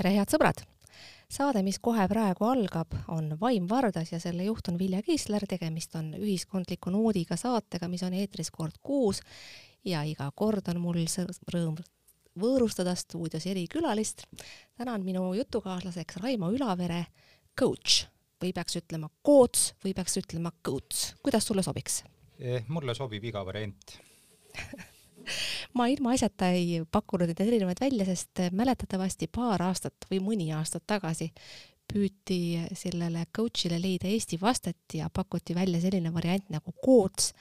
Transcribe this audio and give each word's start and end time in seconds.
tere, 0.00 0.14
head 0.16 0.32
sõbrad! 0.32 0.62
saade, 1.30 1.60
mis 1.62 1.76
kohe 1.78 2.06
praegu 2.08 2.46
algab, 2.48 2.94
on 3.12 3.34
Vaim 3.40 3.66
Vardas 3.68 4.14
ja 4.14 4.18
selle 4.22 4.46
juht 4.46 4.70
on 4.72 4.78
Vilja 4.80 5.02
Kiisler, 5.04 5.44
tegemist 5.46 5.92
on 5.98 6.14
ühiskondliku 6.16 6.90
noodiga 6.90 7.36
saatega, 7.38 7.88
mis 7.92 8.02
on 8.06 8.16
eetris 8.16 8.48
kord 8.50 8.78
kuus 8.82 9.20
ja 9.84 10.00
iga 10.08 10.30
kord 10.34 10.66
on 10.72 10.80
mul 10.80 11.02
rõõm 11.52 11.76
võõrustada 12.40 12.94
stuudios 12.96 13.44
erikülalist. 13.46 14.24
täna 14.78 14.96
on 14.96 15.04
minu 15.04 15.34
jutukaaslaseks 15.36 16.16
Raimo 16.24 16.48
Ülavere, 16.56 17.04
coach 17.52 18.06
või 18.40 18.54
peaks 18.56 18.80
ütlema 18.80 19.10
coach 19.26 19.74
või 19.84 19.92
peaks 19.94 20.16
ütlema 20.16 20.54
coach, 20.64 21.12
kuidas 21.22 21.44
sulle 21.44 21.62
sobiks 21.62 22.02
eh,? 22.38 22.64
mulle 22.68 22.96
sobib 22.96 23.24
iga 23.24 23.44
variant 23.44 23.98
ma 25.74 25.86
ilmaasjata 25.90 26.50
ei 26.56 26.80
pakkunud 26.92 27.30
neid 27.30 27.42
erinevaid 27.46 27.80
välja, 27.80 28.06
sest 28.08 28.42
mäletatavasti 28.52 29.30
paar 29.32 29.62
aastat 29.62 30.08
või 30.10 30.20
mõni 30.24 30.50
aastat 30.56 30.86
tagasi 30.86 31.30
püüti 31.90 32.60
sellele 32.78 33.26
coach'ile 33.36 33.80
leida 33.82 34.08
Eesti 34.10 34.38
vastet 34.40 34.94
ja 34.94 35.10
pakuti 35.12 35.54
välja 35.54 35.80
selline 35.82 36.12
variant 36.14 36.50
nagu 36.50 36.74
coach, 36.84 37.32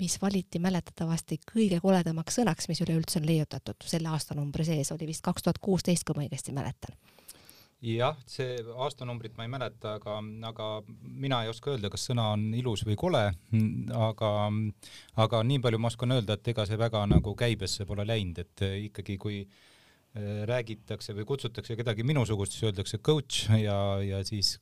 mis 0.00 0.16
valiti 0.22 0.60
mäletatavasti 0.60 1.40
kõige 1.52 1.80
koledamaks 1.80 2.40
sõnaks, 2.40 2.68
mis 2.68 2.80
üleüldse 2.84 3.20
on 3.20 3.28
leiutatud. 3.28 3.84
Selle 3.84 4.12
aastanumbri 4.12 4.64
sees, 4.68 4.92
oli 4.92 5.08
vist 5.08 5.24
kaks 5.24 5.44
tuhat 5.44 5.60
kuusteist, 5.60 6.04
kui 6.04 6.16
ma 6.16 6.26
õigesti 6.26 6.56
mäletan 6.56 6.96
jah, 7.84 8.16
see 8.30 8.56
aastanumbrit 8.76 9.36
ma 9.36 9.44
ei 9.44 9.52
mäleta, 9.52 9.96
aga, 10.00 10.18
aga 10.48 10.68
mina 11.04 11.42
ei 11.44 11.52
oska 11.52 11.74
öelda, 11.74 11.90
kas 11.92 12.08
sõna 12.08 12.30
on 12.34 12.48
ilus 12.56 12.86
või 12.88 12.96
kole, 12.98 13.22
aga, 14.08 14.32
aga 15.26 15.42
nii 15.46 15.62
palju 15.64 15.80
ma 15.82 15.92
oskan 15.92 16.16
öelda, 16.16 16.38
et 16.38 16.52
ega 16.54 16.66
see 16.68 16.80
väga 16.80 17.04
nagu 17.10 17.34
käibesse 17.36 17.86
pole 17.88 18.06
läinud, 18.08 18.40
et 18.42 18.64
ikkagi 18.88 19.18
kui 19.20 19.42
äh, 19.44 19.74
räägitakse 20.48 21.14
või 21.16 21.26
kutsutakse 21.28 21.76
kedagi 21.76 22.06
minusugust, 22.06 22.56
siis 22.56 22.70
öeldakse 22.70 23.00
coach 23.04 23.50
ja, 23.60 23.76
ja 24.04 24.22
siis 24.24 24.56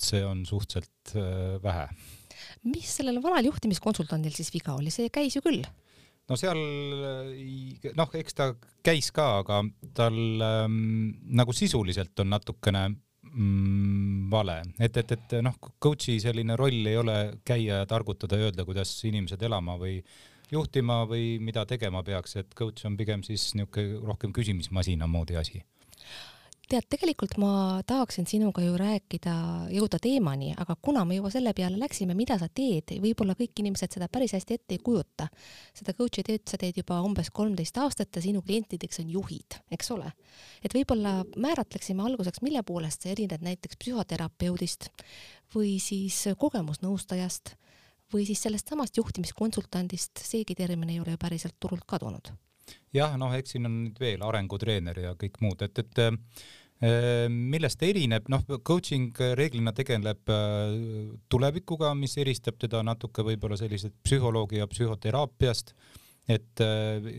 see 0.00 0.24
on 0.24 0.46
suhteliselt 0.48 1.14
äh, 1.16 1.60
vähe. 1.62 1.88
mis 2.64 2.96
sellel 2.96 3.20
vanal 3.22 3.44
juhtimiskonsultandil 3.44 4.32
siis 4.32 4.52
viga 4.54 4.74
oli, 4.78 4.90
see 4.90 5.12
käis 5.12 5.36
ju 5.36 5.44
küll 5.44 5.64
no 6.30 6.38
seal 6.38 6.60
noh, 7.98 8.16
eks 8.20 8.36
ta 8.38 8.50
käis 8.86 9.10
ka, 9.14 9.28
aga 9.42 9.60
tal 9.96 10.18
ähm, 10.46 10.80
nagu 11.36 11.54
sisuliselt 11.56 12.22
on 12.22 12.30
natukene 12.32 12.84
mm, 12.90 14.28
vale, 14.32 14.60
et, 14.78 15.00
et, 15.02 15.16
et 15.16 15.38
noh, 15.44 15.56
coach'i 15.82 16.20
selline 16.22 16.56
roll 16.58 16.86
ei 16.86 16.98
ole 17.00 17.16
käia 17.46 17.82
ja 17.82 17.88
targutada 17.90 18.38
ja 18.38 18.48
öelda, 18.48 18.66
kuidas 18.68 18.92
inimesed 19.10 19.42
elama 19.46 19.76
või 19.80 19.98
juhtima 20.50 21.02
või 21.10 21.38
mida 21.42 21.64
tegema 21.68 22.02
peaks, 22.06 22.36
et 22.40 22.54
coach 22.58 22.86
on 22.88 22.96
pigem 22.98 23.22
siis 23.26 23.52
niisugune 23.58 24.00
rohkem 24.06 24.34
küsimismasina 24.34 25.10
moodi 25.10 25.38
asi 25.38 25.62
tead, 26.70 26.86
tegelikult 26.90 27.34
ma 27.40 27.52
tahaksin 27.86 28.26
sinuga 28.30 28.62
ju 28.62 28.76
rääkida, 28.78 29.34
jõuda 29.74 29.98
teemani, 30.02 30.52
aga 30.60 30.76
kuna 30.82 31.02
me 31.08 31.18
juba 31.18 31.30
selle 31.32 31.52
peale 31.56 31.78
läksime, 31.80 32.14
mida 32.18 32.36
sa 32.38 32.46
teed, 32.46 32.92
võib-olla 33.02 33.34
kõik 33.38 33.62
inimesed 33.62 33.96
seda 33.96 34.08
päris 34.12 34.34
hästi 34.36 34.58
ette 34.58 34.76
ei 34.76 34.82
kujuta. 34.84 35.28
seda 35.76 35.94
coach'i 35.98 36.24
teed 36.26 36.44
sa 36.48 36.58
teed 36.60 36.78
juba 36.78 37.00
umbes 37.06 37.30
kolmteist 37.34 37.78
aastat 37.82 38.16
ja 38.16 38.22
sinu 38.22 38.42
klientideks 38.46 39.02
on 39.02 39.10
juhid, 39.10 39.58
eks 39.70 39.90
ole. 39.96 40.12
et 40.62 40.74
võib-olla 40.74 41.24
määratleksime 41.36 42.04
alguseks, 42.06 42.42
mille 42.42 42.62
poolest 42.62 43.02
sa 43.02 43.10
erined 43.14 43.42
näiteks 43.42 43.80
psühhoterapeudist 43.80 44.90
või 45.54 45.78
siis 45.82 46.22
kogemusnõustajast 46.38 47.56
või 48.12 48.26
siis 48.26 48.42
sellest 48.42 48.70
samast 48.70 48.96
juhtimiskonsultandist, 48.96 50.22
seegi 50.22 50.54
termin 50.54 50.90
ei 50.90 51.00
ole 51.00 51.16
ju 51.16 51.18
päriselt 51.18 51.58
turult 51.60 51.86
kadunud 51.86 52.32
jah, 52.94 53.14
noh, 53.18 53.32
eks 53.34 53.56
siin 53.56 53.66
on 53.66 53.76
veel 53.98 54.22
arengutreener 54.22 54.98
ja 54.98 55.14
kõik 55.18 55.40
muud, 55.44 55.62
et, 55.66 55.78
et 55.82 56.02
millest 56.80 57.76
ta 57.80 57.88
erineb, 57.90 58.28
noh, 58.32 58.44
coaching 58.64 59.12
reeglina 59.36 59.72
tegeleb 59.76 60.30
äh, 60.32 61.10
tulevikuga, 61.28 61.92
mis 61.98 62.16
eristab 62.22 62.56
teda 62.60 62.80
natuke 62.86 63.24
võib-olla 63.26 63.58
sellisest 63.60 63.98
psühholoogi 64.06 64.62
ja 64.62 64.68
psühhoteraapiast, 64.70 65.74
et 66.30 66.64
äh, 66.64 67.10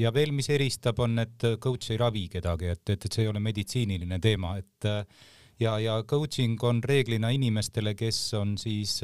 ja 0.00 0.10
veel, 0.14 0.34
mis 0.34 0.50
eristab, 0.50 0.98
on, 1.04 1.18
et 1.22 1.46
coach 1.62 1.92
ei 1.94 2.00
ravi 2.00 2.26
kedagi, 2.32 2.72
et, 2.74 2.84
et, 2.88 2.98
et 2.98 3.10
see 3.12 3.22
ei 3.22 3.30
ole 3.30 3.42
meditsiiniline 3.44 4.18
teema, 4.24 4.56
et 4.58 4.90
äh, 4.90 5.26
ja, 5.62 5.78
ja 5.78 6.00
coaching 6.02 6.58
on 6.66 6.82
reeglina 6.82 7.30
inimestele, 7.34 7.94
kes 7.98 8.22
on 8.38 8.58
siis 8.58 9.00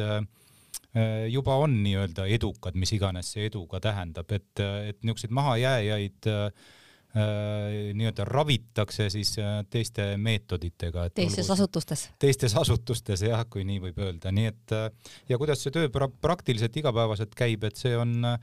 juba 1.31 1.57
on 1.59 1.73
nii-öelda 1.83 2.29
edukad, 2.31 2.77
mis 2.79 2.93
iganes 2.95 3.33
see 3.35 3.49
edu 3.49 3.65
ka 3.71 3.81
tähendab, 3.83 4.31
et, 4.35 4.61
et 4.63 5.01
niisuguseid 5.03 5.35
mahajääjaid 5.35 6.29
äh, 6.31 6.45
Äh, 6.45 6.84
nii-öelda 7.15 8.25
ravitakse 8.27 9.07
siis 9.11 9.37
äh, 9.39 9.61
teiste 9.71 10.17
meetoditega. 10.17 11.09
teistes 11.15 11.51
asutustes? 11.51 12.09
teistes 12.19 12.57
asutustes 12.59 13.23
jah, 13.23 13.45
kui 13.51 13.63
nii 13.67 13.79
võib 13.87 14.01
öelda, 14.03 14.33
nii 14.35 14.49
et 14.51 14.75
äh, 14.75 14.89
ja 15.31 15.39
kuidas 15.39 15.63
see 15.63 15.75
töö 15.75 15.93
pra 15.95 16.09
praktiliselt 16.09 16.75
igapäevaselt 16.77 17.37
käib, 17.39 17.65
et 17.69 17.79
see 17.79 17.95
on 17.97 18.17
äh, 18.27 18.41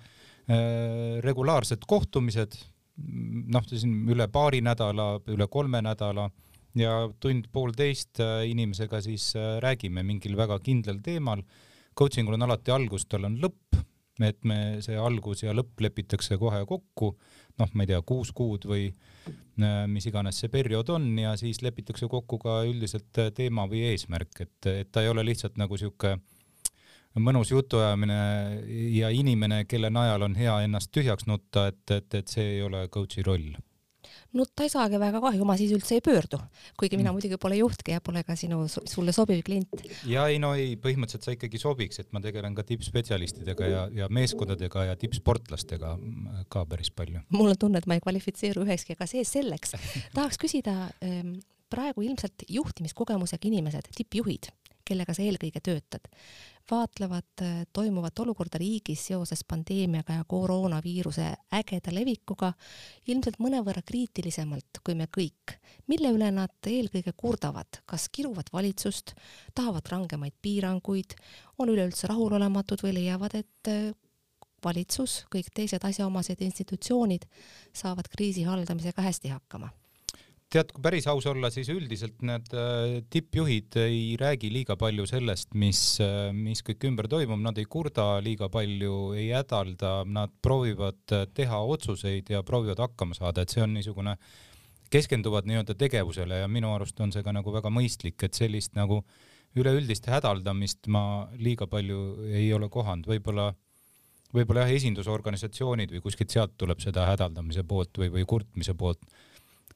regulaarsed 1.25 1.83
kohtumised, 1.87 2.55
noh, 3.51 3.67
siin 3.67 4.07
üle 4.11 4.29
paari 4.31 4.63
nädala, 4.63 5.13
üle 5.31 5.47
kolme 5.51 5.83
nädala 5.83 6.29
ja 6.79 6.95
tund-poolteist 7.19 8.23
inimesega 8.47 9.01
siis 9.03 9.33
räägime 9.35 10.03
mingil 10.07 10.37
väga 10.39 10.57
kindlal 10.63 11.01
teemal. 11.03 11.43
Coaching 11.97 12.29
ul 12.29 12.37
on 12.37 12.47
alati 12.47 12.71
algus, 12.71 13.03
tal 13.11 13.27
on 13.27 13.35
lõpp, 13.43 13.75
et 14.23 14.39
me 14.47 14.79
see 14.83 14.95
algus 14.95 15.43
ja 15.43 15.51
lõpp 15.55 15.83
lepitakse 15.83 16.39
kohe 16.39 16.63
kokku 16.67 17.13
noh, 17.59 17.71
ma 17.73 17.85
ei 17.85 17.91
tea, 17.91 18.01
kuus 18.07 18.31
kuud 18.35 18.67
või 18.69 18.89
äh, 18.89 19.85
mis 19.91 20.07
iganes 20.09 20.41
see 20.41 20.51
periood 20.53 20.89
on 20.93 21.07
ja 21.19 21.35
siis 21.39 21.61
lepitakse 21.65 22.07
kokku 22.11 22.39
ka 22.41 22.61
üldiselt 22.69 23.21
äh, 23.21 23.31
teema 23.35 23.67
või 23.71 23.85
eesmärk, 23.91 24.43
et, 24.45 24.69
et 24.71 24.91
ta 24.91 25.03
ei 25.03 25.11
ole 25.11 25.25
lihtsalt 25.27 25.59
nagu 25.61 25.79
sihuke 25.79 26.17
mõnus 27.19 27.51
jutuajamine 27.51 28.21
ja 28.95 29.09
inimene, 29.11 29.65
kelle 29.67 29.89
najal 29.91 30.29
on 30.29 30.37
hea 30.39 30.61
ennast 30.63 30.93
tühjaks 30.95 31.27
nutta, 31.27 31.67
et, 31.73 31.83
et, 31.91 32.21
et 32.21 32.31
see 32.31 32.55
ei 32.55 32.63
ole 32.63 32.85
coach'i 32.93 33.25
roll 33.27 33.51
nutta 34.37 34.65
ei 34.65 34.71
saagi 34.71 34.99
väga 35.01 35.19
kahju, 35.23 35.45
ma 35.47 35.55
siis 35.59 35.73
üldse 35.75 35.97
ei 35.97 36.03
pöördu, 36.05 36.39
kuigi 36.79 36.97
mina 36.99 37.09
mm. 37.11 37.17
muidugi 37.17 37.39
pole 37.41 37.57
juhtki 37.59 37.95
ja 37.95 38.01
pole 38.03 38.23
ka 38.27 38.35
sinu, 38.39 38.63
sulle 38.67 39.13
sobiv 39.15 39.43
klient. 39.47 39.83
ja 40.07 40.27
ei 40.31 40.39
no 40.41 40.53
ei, 40.57 40.77
põhimõtteliselt 40.81 41.27
sa 41.27 41.35
ikkagi 41.35 41.61
sobiks, 41.61 41.99
et 42.03 42.11
ma 42.15 42.23
tegelen 42.23 42.55
ka 42.57 42.65
tippspetsialistidega 42.67 43.69
ja, 43.71 43.83
ja 44.03 44.09
meeskondadega 44.13 44.87
ja 44.91 44.97
tippsportlastega 44.99 45.95
ka 46.51 46.65
päris 46.69 46.93
palju. 46.95 47.25
mul 47.35 47.51
on 47.51 47.59
tunne, 47.59 47.81
et 47.81 47.89
ma 47.91 47.99
ei 47.99 48.03
kvalifitseeru 48.03 48.65
ühekski, 48.65 48.95
aga 48.97 49.09
see 49.09 49.25
selleks. 49.27 49.75
tahaks 50.17 50.39
küsida 50.41 50.77
ähm, 51.03 51.37
praegu 51.71 52.05
ilmselt 52.07 52.47
juhtimiskogemusega 52.47 53.51
inimesed, 53.51 53.91
tippjuhid, 53.95 54.51
kellega 54.87 55.15
sa 55.15 55.23
eelkõige 55.23 55.63
töötad 55.63 56.07
vaatlevad 56.71 57.41
äh, 57.41 57.63
toimuvat 57.73 58.19
olukorda 58.19 58.59
riigis 58.61 59.05
seoses 59.07 59.43
pandeemiaga 59.47 60.19
ja 60.19 60.25
koroonaviiruse 60.27 61.27
ägeda 61.57 61.93
levikuga 61.93 62.51
ilmselt 63.07 63.39
mõnevõrra 63.43 63.83
kriitilisemalt 63.85 64.81
kui 64.85 64.95
me 64.95 65.07
kõik, 65.07 65.57
mille 65.91 66.13
üle 66.15 66.29
nad 66.35 66.69
eelkõige 66.69 67.13
kurdavad, 67.17 67.81
kas 67.85 68.07
kiruvad 68.13 68.53
valitsust, 68.53 69.15
tahavad 69.55 69.89
rangemaid 69.91 70.37
piiranguid, 70.41 71.17
on 71.57 71.73
üleüldse 71.73 72.09
rahulolematud 72.11 72.83
või 72.85 72.95
leiavad, 73.01 73.35
et 73.41 73.71
äh, 73.71 73.91
valitsus, 74.63 75.25
kõik 75.33 75.49
teised 75.53 75.83
asjaomased 75.83 76.41
institutsioonid 76.45 77.25
saavad 77.73 78.11
kriisi 78.11 78.45
haldamisega 78.45 79.09
hästi 79.09 79.33
hakkama 79.33 79.71
tead, 80.51 80.71
kui 80.75 80.83
päris 80.83 81.07
aus 81.09 81.25
olla, 81.31 81.49
siis 81.53 81.69
üldiselt 81.71 82.19
need 82.27 82.51
äh, 82.57 82.97
tippjuhid 83.11 83.77
ei 83.85 84.01
räägi 84.19 84.51
liiga 84.51 84.75
palju 84.79 85.05
sellest, 85.09 85.53
mis, 85.59 85.81
äh, 86.03 86.29
mis 86.35 86.63
kõik 86.67 86.85
ümber 86.89 87.07
toimub, 87.11 87.39
nad 87.43 87.57
ei 87.61 87.67
kurda 87.71 88.13
liiga 88.23 88.49
palju, 88.51 89.13
ei 89.17 89.29
hädalda, 89.31 90.01
nad 90.11 90.33
proovivad 90.43 91.15
äh, 91.15 91.25
teha 91.33 91.61
otsuseid 91.75 92.33
ja 92.33 92.43
proovivad 92.47 92.83
hakkama 92.83 93.17
saada, 93.17 93.45
et 93.45 93.53
see 93.53 93.63
on 93.63 93.75
niisugune, 93.77 94.17
keskenduvad 94.91 95.47
nii-öelda 95.47 95.77
tegevusele 95.79 96.41
ja 96.41 96.51
minu 96.51 96.73
arust 96.75 96.99
on 96.99 97.13
see 97.15 97.23
ka 97.23 97.31
nagu 97.35 97.53
väga 97.55 97.71
mõistlik, 97.71 98.19
et 98.27 98.35
sellist 98.35 98.75
nagu 98.75 98.99
üleüldist 99.55 100.07
hädaldamist 100.11 100.87
ma 100.91 101.29
liiga 101.39 101.67
palju 101.71 102.27
ei 102.31 102.51
ole 102.55 102.67
kohanud, 102.71 103.07
võib-olla 103.07 103.53
võib-olla 104.35 104.65
jah, 104.65 104.77
esindusorganisatsioonid 104.79 105.91
või 105.95 106.03
kuskilt 106.03 106.31
sealt 106.31 106.53
tuleb 106.59 106.79
seda 106.83 107.07
hädaldamise 107.09 107.63
poolt 107.67 107.99
või, 107.99 108.11
või 108.13 108.27
kurtmise 108.27 108.75
poolt 108.79 109.03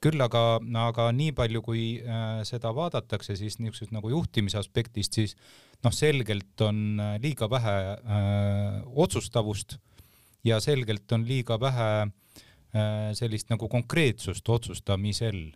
küll 0.06 0.22
aga, 0.22 0.60
aga 0.86 1.10
nii 1.18 1.34
palju, 1.38 1.62
kui 1.66 1.86
äh, 2.00 2.42
seda 2.46 2.70
vaadatakse, 2.78 3.38
siis 3.40 3.58
niisugusest 3.58 3.94
nagu 3.96 4.12
juhtimise 4.14 4.60
aspektist, 4.62 5.18
siis 5.18 5.34
noh, 5.86 5.94
selgelt 5.94 6.62
on 6.66 7.00
äh, 7.00 7.18
liiga 7.24 7.50
vähe 7.52 7.76
äh, 7.96 8.80
otsustavust 9.06 9.78
ja 10.46 10.60
selgelt 10.64 11.12
on 11.16 11.26
liiga 11.28 11.58
vähe 11.62 11.90
äh, 12.06 13.12
sellist 13.18 13.52
nagu 13.54 13.70
konkreetsust 13.72 14.50
otsustamisel. 14.50 15.54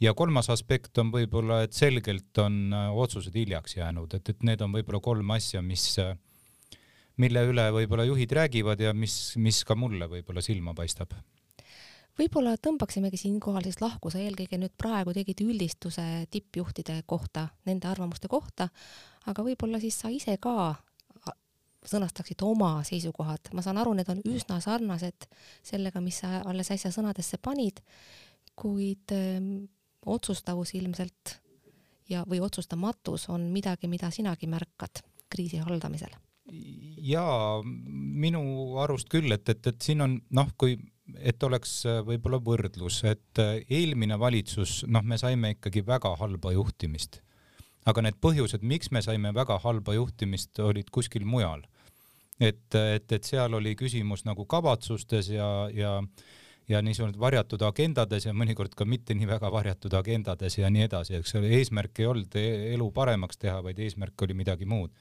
ja 0.00 0.14
kolmas 0.14 0.48
aspekt 0.50 0.98
on 0.98 1.10
võib-olla, 1.12 1.62
et 1.62 1.76
selgelt 1.76 2.38
on 2.38 2.72
otsused 2.72 3.34
hiljaks 3.36 3.76
jäänud, 3.76 4.14
et, 4.16 4.28
et 4.32 4.42
need 4.48 4.62
on 4.64 4.72
võib-olla 4.72 5.00
kolm 5.04 5.30
asja, 5.36 5.60
mis 5.62 5.98
mille 7.20 7.42
üle 7.44 7.66
võib-olla 7.74 8.06
juhid 8.08 8.32
räägivad 8.32 8.80
ja 8.80 8.94
mis, 8.96 9.36
mis 9.36 9.60
ka 9.64 9.76
mulle 9.76 10.08
võib-olla 10.08 10.40
silma 10.40 10.72
paistab 10.74 11.12
võib-olla 12.18 12.56
tõmbaksimegi 12.60 13.20
siinkohal 13.20 13.64
siis 13.66 13.80
lahku, 13.82 14.10
sa 14.10 14.20
eelkõige 14.22 14.58
nüüd 14.60 14.74
praegu 14.78 15.14
tegid 15.16 15.42
üldistuse 15.44 16.26
tippjuhtide 16.30 17.02
kohta, 17.06 17.48
nende 17.68 17.88
arvamuste 17.90 18.28
kohta, 18.28 18.68
aga 19.30 19.44
võib-olla 19.46 19.80
siis 19.82 19.98
sa 20.00 20.10
ise 20.12 20.36
ka 20.42 20.74
sõnastaksid 21.86 22.42
oma 22.44 22.78
seisukohad, 22.84 23.52
ma 23.56 23.64
saan 23.64 23.80
aru, 23.80 23.94
need 23.96 24.08
on 24.12 24.20
üsna 24.28 24.58
sarnased 24.60 25.28
sellega, 25.64 26.02
mis 26.04 26.20
sa 26.20 26.42
alles 26.44 26.70
äsja 26.74 26.92
sõnadesse 26.92 27.40
panid, 27.40 27.80
kuid 28.58 29.14
öö, 29.16 29.36
ähm, 29.38 29.52
otsustavus 30.06 30.74
ilmselt 30.76 31.38
ja, 32.08 32.24
või 32.28 32.40
otsustamatus 32.44 33.28
on 33.32 33.48
midagi, 33.52 33.88
mida 33.88 34.10
sinagi 34.12 34.48
märkad 34.50 35.04
kriisi 35.30 35.60
haldamisel? 35.62 36.12
jaa, 37.06 37.60
minu 37.62 38.40
arust 38.82 39.06
küll, 39.12 39.30
et, 39.30 39.48
et, 39.52 39.66
et 39.70 39.84
siin 39.84 40.00
on 40.02 40.16
noh, 40.34 40.48
kui 40.58 40.74
et 41.18 41.42
oleks 41.42 41.74
äh, 41.88 42.00
võib-olla 42.06 42.40
võrdlus, 42.44 43.02
et 43.08 43.42
äh, 43.42 43.60
eelmine 43.70 44.18
valitsus, 44.18 44.84
noh, 44.88 45.02
me 45.02 45.18
saime 45.18 45.54
ikkagi 45.56 45.84
väga 45.86 46.14
halba 46.20 46.54
juhtimist. 46.56 47.22
aga 47.86 48.02
need 48.04 48.18
põhjused, 48.20 48.62
miks 48.62 48.90
me 48.92 49.00
saime 49.02 49.32
väga 49.34 49.58
halba 49.58 49.94
juhtimist, 49.94 50.58
olid 50.60 50.90
kuskil 50.90 51.24
mujal. 51.24 51.62
et, 52.40 52.74
et, 52.74 53.12
et 53.12 53.24
seal 53.24 53.54
oli 53.54 53.74
küsimus 53.76 54.24
nagu 54.24 54.46
kavatsustes 54.46 55.28
ja, 55.28 55.68
ja 55.74 56.00
ja 56.70 56.80
niisugune 56.82 57.18
varjatud 57.18 57.62
agendades 57.66 58.26
ja 58.26 58.34
mõnikord 58.36 58.74
ka 58.78 58.86
mitte 58.86 59.14
nii 59.18 59.28
väga 59.28 59.50
varjatud 59.52 59.94
agendades 59.98 60.58
ja 60.58 60.70
nii 60.70 60.86
edasi, 60.86 61.16
eks 61.18 61.34
ole, 61.40 61.50
eesmärk 61.58 61.98
ei 61.98 62.06
olnud 62.06 62.36
e-, 62.38 62.74
elu 62.74 62.86
paremaks 62.94 63.40
teha, 63.40 63.58
vaid 63.64 63.80
eesmärk 63.82 64.22
oli 64.26 64.36
midagi 64.38 64.68
muud. 64.70 64.92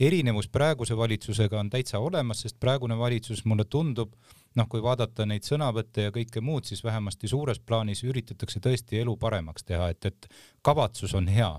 erinevus 0.00 0.48
praeguse 0.48 0.96
valitsusega 0.96 1.58
on 1.60 1.68
täitsa 1.70 1.98
olemas, 2.02 2.40
sest 2.42 2.56
praegune 2.60 2.96
valitsus, 2.98 3.44
mulle 3.44 3.64
tundub, 3.64 4.14
noh, 4.58 4.68
kui 4.70 4.82
vaadata 4.82 5.26
neid 5.28 5.46
sõnavõtte 5.46 6.08
ja 6.08 6.14
kõike 6.14 6.42
muud, 6.44 6.66
siis 6.68 6.84
vähemasti 6.84 7.30
suures 7.30 7.60
plaanis 7.60 8.04
üritatakse 8.06 8.62
tõesti 8.62 9.00
elu 9.02 9.16
paremaks 9.20 9.66
teha, 9.66 9.90
et, 9.94 10.10
et 10.10 10.28
kavatsus 10.62 11.14
on 11.18 11.28
hea. 11.28 11.52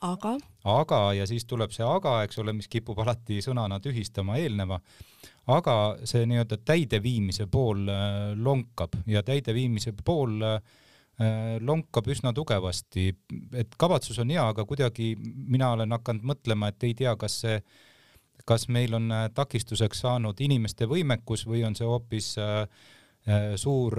aga? 0.00 0.36
aga, 0.64 1.00
ja 1.18 1.26
siis 1.26 1.44
tuleb 1.48 1.74
see 1.74 1.86
aga, 1.86 2.22
eks 2.26 2.38
ole, 2.42 2.54
mis 2.56 2.70
kipub 2.72 2.98
alati 3.04 3.42
sõnana 3.44 3.80
tühistama 3.80 4.38
eelneva, 4.40 4.80
aga 5.52 5.76
see 6.08 6.24
nii-öelda 6.30 6.58
täideviimise 6.64 7.46
pool 7.50 7.84
äh, 7.90 8.32
lonkab 8.36 8.96
ja 9.06 9.22
täideviimise 9.26 9.94
pool 10.04 10.40
äh, 10.46 10.60
lonkab 11.60 12.08
üsna 12.08 12.32
tugevasti, 12.32 13.10
et 13.54 13.74
kavatsus 13.78 14.18
on 14.22 14.32
hea, 14.32 14.42
aga 14.54 14.64
kuidagi 14.64 15.14
mina 15.20 15.74
olen 15.76 15.92
hakanud 15.92 16.24
mõtlema, 16.32 16.72
et 16.72 16.88
ei 16.88 16.94
tea, 16.98 17.14
kas 17.20 17.42
see 17.44 17.60
kas 18.44 18.68
meil 18.68 18.94
on 18.94 19.10
äh, 19.12 19.28
takistuseks 19.34 20.02
saanud 20.04 20.40
inimeste 20.40 20.88
võimekus 20.90 21.46
või 21.48 21.64
on 21.66 21.76
see 21.78 21.88
hoopis 21.88 22.32
äh, 22.40 22.66
äh, 23.28 23.46
suur 23.56 23.98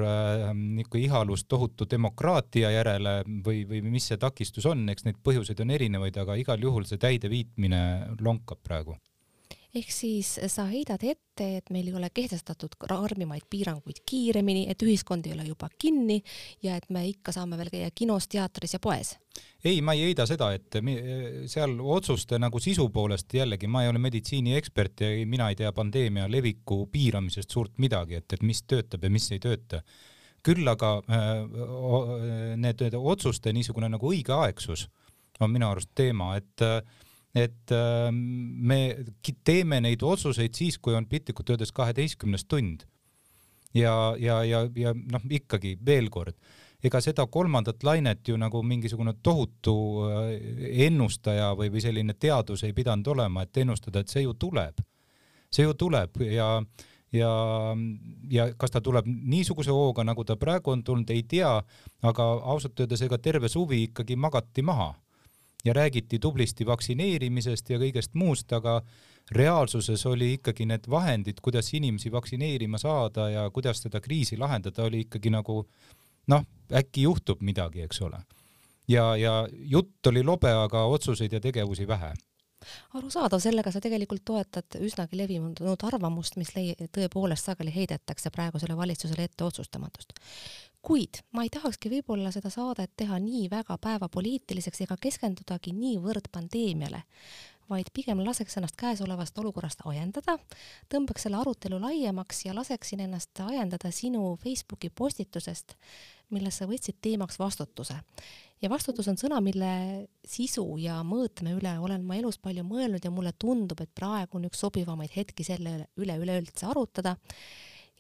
niisugune 0.54 1.06
ihalus 1.06 1.46
tohutu 1.46 1.88
demokraatia 1.90 2.72
järele 2.72 3.22
või, 3.46 3.64
või 3.70 3.82
mis 3.86 4.12
see 4.12 4.20
takistus 4.22 4.68
on, 4.70 4.86
eks 4.90 5.08
neid 5.08 5.22
põhjuseid 5.24 5.64
on 5.64 5.74
erinevaid, 5.78 6.18
aga 6.18 6.38
igal 6.40 6.70
juhul 6.70 6.88
see 6.90 7.02
täideviitmine 7.02 7.84
lonkab 8.22 8.64
praegu 8.64 8.98
ehk 9.74 9.90
siis 9.92 10.36
sa 10.54 10.66
heidad 10.70 11.02
ette, 11.02 11.48
et 11.58 11.70
meil 11.74 11.88
ei 11.90 11.96
ole 11.98 12.10
kehtestatud 12.14 12.76
karmimaid 12.82 13.48
piiranguid 13.50 14.04
kiiremini, 14.06 14.68
et 14.70 14.86
ühiskond 14.86 15.26
ei 15.26 15.34
ole 15.34 15.48
juba 15.48 15.70
kinni 15.82 16.20
ja 16.64 16.78
et 16.78 16.90
me 16.94 17.06
ikka 17.10 17.34
saame 17.34 17.58
veel 17.58 17.72
käia 17.74 17.90
kinos, 17.96 18.28
teatris 18.30 18.78
ja 18.78 18.82
poes? 18.84 19.16
ei, 19.66 19.82
ma 19.82 19.96
ei 19.98 20.04
heida 20.10 20.28
seda, 20.30 20.52
et 20.54 20.78
seal 21.50 21.78
otsuste 21.80 22.38
nagu 22.42 22.60
sisu 22.62 22.90
poolest 22.94 23.34
jällegi, 23.34 23.68
ma 23.68 23.84
ei 23.84 23.90
ole 23.90 24.02
meditsiiniekspert 24.04 25.06
ja 25.06 25.14
mina 25.30 25.50
ei 25.50 25.58
tea 25.58 25.72
pandeemia 25.74 26.28
leviku 26.30 26.84
piiramisest 26.92 27.50
suurt 27.50 27.80
midagi, 27.82 28.20
et, 28.20 28.34
et 28.34 28.44
mis 28.46 28.62
töötab 28.68 29.08
ja 29.08 29.10
mis 29.14 29.32
ei 29.32 29.42
tööta. 29.42 29.82
küll 30.44 30.68
aga 30.68 30.98
äh, 31.08 32.58
need, 32.60 32.82
need 32.84 32.98
otsuste 33.00 33.54
niisugune 33.56 33.90
nagu 33.90 34.12
õigeaegsus 34.12 34.90
on 35.40 35.52
minu 35.52 35.70
arust 35.70 35.90
teema, 35.96 36.36
et 36.38 36.62
äh, 36.62 36.82
et 37.34 37.72
äh, 37.72 38.10
me 38.14 38.80
teeme 39.44 39.82
neid 39.82 40.04
otsuseid 40.06 40.54
siis, 40.56 40.78
kui 40.78 40.94
on 40.94 41.08
piltlikult 41.10 41.50
öeldes 41.50 41.74
kaheteistkümnes 41.74 42.46
tund. 42.46 42.86
ja, 43.74 44.16
ja, 44.20 44.44
ja, 44.44 44.68
ja 44.76 44.94
noh, 44.94 45.24
ikkagi 45.30 45.78
veel 45.86 46.10
kord, 46.14 46.38
ega 46.84 47.00
seda 47.02 47.26
kolmandat 47.26 47.84
lainet 47.84 48.28
ju 48.28 48.38
nagu 48.38 48.62
mingisugune 48.64 49.16
tohutu 49.24 49.76
äh, 50.06 50.32
ennustaja 50.86 51.54
või, 51.58 51.72
või 51.74 51.82
selline 51.82 52.14
teadus 52.14 52.64
ei 52.64 52.74
pidanud 52.74 53.08
olema, 53.16 53.44
et 53.44 53.58
ennustada, 53.58 54.04
et 54.04 54.14
see 54.14 54.28
ju 54.28 54.34
tuleb. 54.34 54.84
see 55.54 55.66
ju 55.66 55.74
tuleb 55.74 56.22
ja 56.22 56.62
ja, 57.14 57.32
ja 58.30 58.48
kas 58.58 58.72
ta 58.74 58.82
tuleb 58.82 59.06
niisuguse 59.08 59.72
hooga, 59.72 60.04
nagu 60.04 60.24
ta 60.26 60.36
praegu 60.36 60.72
on 60.72 60.84
tulnud, 60.84 61.10
ei 61.10 61.24
tea, 61.24 61.62
aga 62.02 62.24
ausalt 62.42 62.80
öeldes 62.80 63.02
ega 63.06 63.18
terve 63.18 63.50
suvi 63.50 63.84
ikkagi 63.90 64.16
magati 64.16 64.62
maha 64.62 64.94
ja 65.66 65.74
räägiti 65.74 66.20
tublisti 66.20 66.66
vaktsineerimisest 66.66 67.70
ja 67.70 67.80
kõigest 67.80 68.14
muust, 68.20 68.52
aga 68.54 68.82
reaalsuses 69.32 70.06
oli 70.06 70.34
ikkagi 70.38 70.66
need 70.68 70.90
vahendid, 70.90 71.40
kuidas 71.42 71.74
inimesi 71.74 72.12
vaktsineerima 72.12 72.78
saada 72.78 73.30
ja 73.30 73.50
kuidas 73.50 73.82
seda 73.86 74.02
kriisi 74.02 74.38
lahendada, 74.38 74.84
oli 74.84 75.06
ikkagi 75.08 75.32
nagu 75.32 75.64
noh, 76.28 76.46
äkki 76.72 77.08
juhtub 77.08 77.42
midagi, 77.42 77.82
eks 77.82 78.02
ole. 78.02 78.20
ja, 78.88 79.16
ja 79.16 79.48
jutt 79.52 80.08
oli 80.08 80.24
lobe, 80.24 80.52
aga 80.52 80.84
otsuseid 80.86 81.34
ja 81.34 81.40
tegevusi 81.40 81.88
vähe 81.88 82.14
arusaadav, 82.94 83.42
sellega 83.44 83.72
sa 83.72 83.82
tegelikult 83.84 84.24
toetad 84.26 84.78
üsnagi 84.80 85.18
levinud 85.20 85.60
arvamust, 85.84 86.38
mis 86.40 86.54
tõepoolest 86.96 87.50
sageli 87.50 87.74
heidetakse 87.76 88.32
praegusele 88.32 88.78
valitsusele 88.78 89.26
ette 89.28 89.44
otsustamatust 89.44 90.16
kuid 90.84 91.22
ma 91.32 91.46
ei 91.46 91.52
tahakski 91.54 91.90
võib-olla 91.92 92.32
seda 92.36 92.52
saadet 92.52 92.92
teha 93.00 93.18
nii 93.24 93.48
väga 93.52 93.78
päevapoliitiliseks 93.82 94.84
ega 94.86 94.98
keskendudagi 95.00 95.72
niivõrd 95.78 96.28
pandeemiale, 96.34 97.04
vaid 97.72 97.92
pigem 97.96 98.20
laseks 98.26 98.58
ennast 98.60 98.76
käesolevast 98.80 99.38
olukorrast 99.40 99.86
ajendada, 99.88 100.36
tõmbaks 100.92 101.26
selle 101.26 101.40
arutelu 101.40 101.80
laiemaks 101.82 102.44
ja 102.46 102.56
laseksin 102.58 103.06
ennast 103.06 103.40
ajendada 103.46 103.92
sinu 103.96 104.36
Facebooki 104.44 104.92
postitusest, 104.92 105.78
milles 106.36 106.60
sa 106.60 106.68
võtsid 106.68 107.00
teemaks 107.02 107.40
vastutuse. 107.40 107.96
ja 108.62 108.70
vastutus 108.70 109.08
on 109.08 109.18
sõna, 109.20 109.40
mille 109.42 109.74
sisu 110.28 110.66
ja 110.84 111.00
mõõtme 111.04 111.56
üle 111.56 111.78
olen 111.80 112.04
ma 112.04 112.20
elus 112.20 112.38
palju 112.38 112.64
mõelnud 112.64 113.04
ja 113.04 113.12
mulle 113.12 113.32
tundub, 113.40 113.80
et 113.80 113.96
praegu 113.96 114.38
on 114.38 114.52
üks 114.52 114.60
sobivamaid 114.60 115.16
hetki 115.16 115.44
selle 115.44 115.88
üle 115.96 116.18
üleüldse 116.20 116.68
arutada 116.68 117.16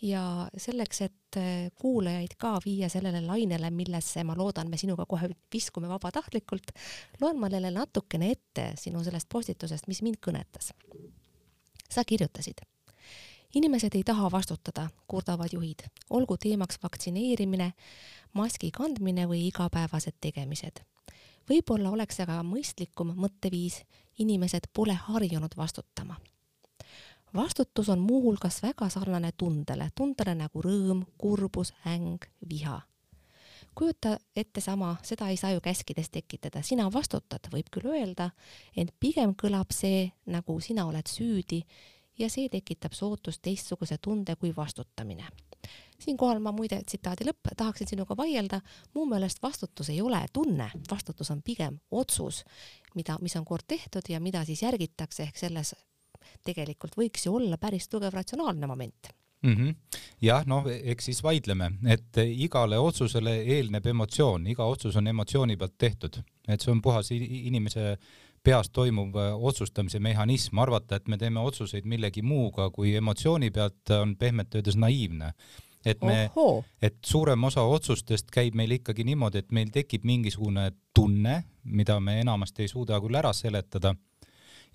ja 0.04 0.50
selleks, 0.58 1.02
et 1.02 1.38
äh, 1.38 1.72
kuulajaid 1.80 2.36
ka 2.38 2.58
viia 2.66 2.90
sellele 2.90 3.22
lainele, 3.24 3.72
millesse 3.72 4.24
ma 4.28 4.36
loodan, 4.38 4.70
me 4.70 4.78
sinuga 4.78 5.06
kohe 5.10 5.30
viskume 5.54 5.88
vabatahtlikult, 5.90 6.74
loen 7.22 7.40
ma 7.40 7.50
neile 7.52 7.72
natukene 7.72 8.32
ette 8.36 8.74
sinu 8.80 9.04
sellest 9.04 9.30
postitusest, 9.32 9.88
mis 9.88 10.04
mind 10.04 10.20
kõnetas. 10.26 10.74
sa 11.90 12.04
kirjutasid. 12.04 12.62
inimesed 13.56 13.96
ei 13.96 14.04
taha 14.04 14.32
vastutada, 14.32 14.90
kurdavad 15.08 15.54
juhid, 15.54 15.86
olgu 16.10 16.38
teemaks 16.38 16.80
vaktsineerimine, 16.84 17.74
maski 18.34 18.72
kandmine 18.72 19.28
või 19.28 19.48
igapäevased 19.48 20.20
tegemised. 20.22 20.84
võib-olla 21.50 21.90
oleks 21.92 22.20
aga 22.20 22.44
mõistlikum 22.44 23.16
mõtteviis, 23.16 23.84
inimesed 24.18 24.68
pole 24.74 24.94
harjunud 24.94 25.58
vastutama 25.58 26.18
vastutus 27.36 27.90
on 27.90 28.00
muuhulgas 28.00 28.64
väga 28.64 28.90
sarnane 28.90 29.32
tundele, 29.38 29.90
tundele 29.96 30.36
nagu 30.36 30.62
rõõm, 30.62 31.06
kurbus, 31.18 31.74
äng, 31.88 32.26
viha. 32.50 32.82
kujuta 33.76 34.18
ette 34.36 34.62
sama, 34.62 34.96
seda 35.02 35.30
ei 35.30 35.38
saa 35.38 35.52
ju 35.52 35.62
käskides 35.62 36.10
tekitada, 36.10 36.62
sina 36.62 36.92
vastutad, 36.94 37.48
võib 37.54 37.72
küll 37.74 37.90
öelda, 37.90 38.30
ent 38.78 38.92
pigem 39.00 39.34
kõlab 39.34 39.74
see, 39.74 40.12
nagu 40.26 40.60
sina 40.62 40.86
oled 40.86 41.10
süüdi 41.10 41.64
ja 42.20 42.30
see 42.30 42.50
tekitab 42.50 42.94
sootust 42.94 43.42
teistsuguse 43.42 43.98
tunde 43.98 44.36
kui 44.36 44.54
vastutamine. 44.56 45.26
siinkohal 46.00 46.40
ma 46.40 46.52
muide, 46.52 46.82
tsitaadi 46.84 47.26
lõpp, 47.26 47.50
tahaksin 47.58 47.88
sinuga 47.88 48.18
vaielda, 48.18 48.60
mu 48.94 49.06
meelest 49.06 49.42
vastutus 49.42 49.90
ei 49.90 50.02
ole 50.02 50.26
tunne, 50.34 50.70
vastutus 50.92 51.32
on 51.32 51.42
pigem 51.42 51.80
otsus, 51.92 52.44
mida, 52.96 53.18
mis 53.22 53.36
on 53.36 53.46
kord 53.46 53.64
tehtud 53.68 54.10
ja 54.10 54.20
mida 54.20 54.46
siis 54.46 54.62
järgitakse, 54.62 55.24
ehk 55.24 55.38
selles 55.38 55.74
tegelikult 56.46 56.98
võiks 57.00 57.28
ju 57.28 57.36
olla 57.40 57.58
päris 57.58 57.90
tugev 57.90 58.14
ratsionaalne 58.14 58.68
moment 58.68 59.14
mm. 59.44 59.56
-hmm. 59.56 59.76
jah, 60.22 60.46
noh, 60.46 60.68
eks 60.68 61.06
siis 61.06 61.24
vaidleme, 61.24 61.72
et 61.88 62.22
igale 62.26 62.80
otsusele 62.80 63.36
eelneb 63.42 63.86
emotsioon, 63.86 64.48
iga 64.48 64.66
otsus 64.66 64.96
on 64.96 65.08
emotsiooni 65.08 65.58
pealt 65.58 65.78
tehtud, 65.78 66.22
et 66.48 66.62
see 66.62 66.72
on 66.72 66.82
puhas 66.82 67.12
inimese 67.12 67.98
peas 68.44 68.70
toimuv 68.70 69.16
äh, 69.16 69.44
otsustamise 69.44 70.00
mehhanism, 70.00 70.58
arvata, 70.60 70.96
et 70.96 71.08
me 71.08 71.18
teeme 71.18 71.40
otsuseid 71.40 71.86
millegi 71.86 72.22
muuga 72.22 72.70
kui 72.70 72.96
emotsiooni 72.96 73.52
pealt, 73.52 73.90
on 74.02 74.18
pehmelt 74.18 74.56
öeldes 74.56 74.76
naiivne 74.76 75.34
et 75.86 76.02
me, 76.02 76.30
et 76.82 76.96
suurem 77.06 77.44
osa 77.44 77.64
otsustest 77.68 78.32
käib 78.32 78.56
meil 78.56 78.78
ikkagi 78.78 79.04
niimoodi, 79.04 79.44
et 79.44 79.52
meil 79.52 79.72
tekib 79.74 80.06
mingisugune 80.08 80.70
tunne, 80.96 81.44
mida 81.64 82.00
me 82.00 82.20
enamasti 82.22 82.64
ei 82.64 82.72
suuda 82.72 83.00
küll 83.04 83.20
ära 83.20 83.34
seletada 83.36 83.94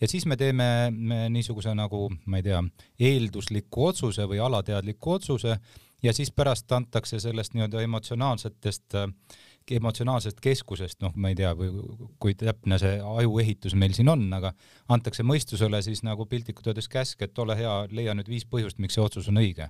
ja 0.01 0.09
siis 0.09 0.27
me 0.27 0.37
teeme 0.37 0.91
me 0.91 1.27
niisuguse 1.33 1.75
nagu, 1.75 2.09
ma 2.27 2.41
ei 2.41 2.47
tea, 2.47 2.63
eeldusliku 3.01 3.91
otsuse 3.91 4.27
või 4.31 4.41
alateadliku 4.45 5.19
otsuse 5.19 5.59
ja 6.03 6.13
siis 6.15 6.31
pärast 6.31 6.73
antakse 6.73 7.21
sellest 7.21 7.55
nii-öelda 7.55 7.83
emotsionaalsetest 7.83 8.99
emotsionaalsest 9.77 10.39
keskusest, 10.41 11.01
noh, 11.05 11.13
ma 11.21 11.29
ei 11.29 11.37
tea, 11.37 11.51
kui 12.21 12.35
täpne 12.39 12.79
see 12.81 12.95
ajuehitus 13.21 13.75
meil 13.77 13.93
siin 13.97 14.09
on, 14.09 14.23
aga 14.33 14.55
antakse 14.89 15.27
mõistusele 15.27 15.83
siis 15.85 16.01
nagu 16.07 16.27
piltlikult 16.27 16.71
öeldes 16.71 16.89
käsk, 16.89 17.23
et 17.23 17.39
ole 17.39 17.57
hea, 17.59 17.75
leia 17.93 18.15
nüüd 18.17 18.31
viis 18.33 18.47
põhjust, 18.49 18.81
miks 18.81 18.97
see 18.97 19.05
otsus 19.05 19.29
on 19.29 19.43
õige 19.43 19.69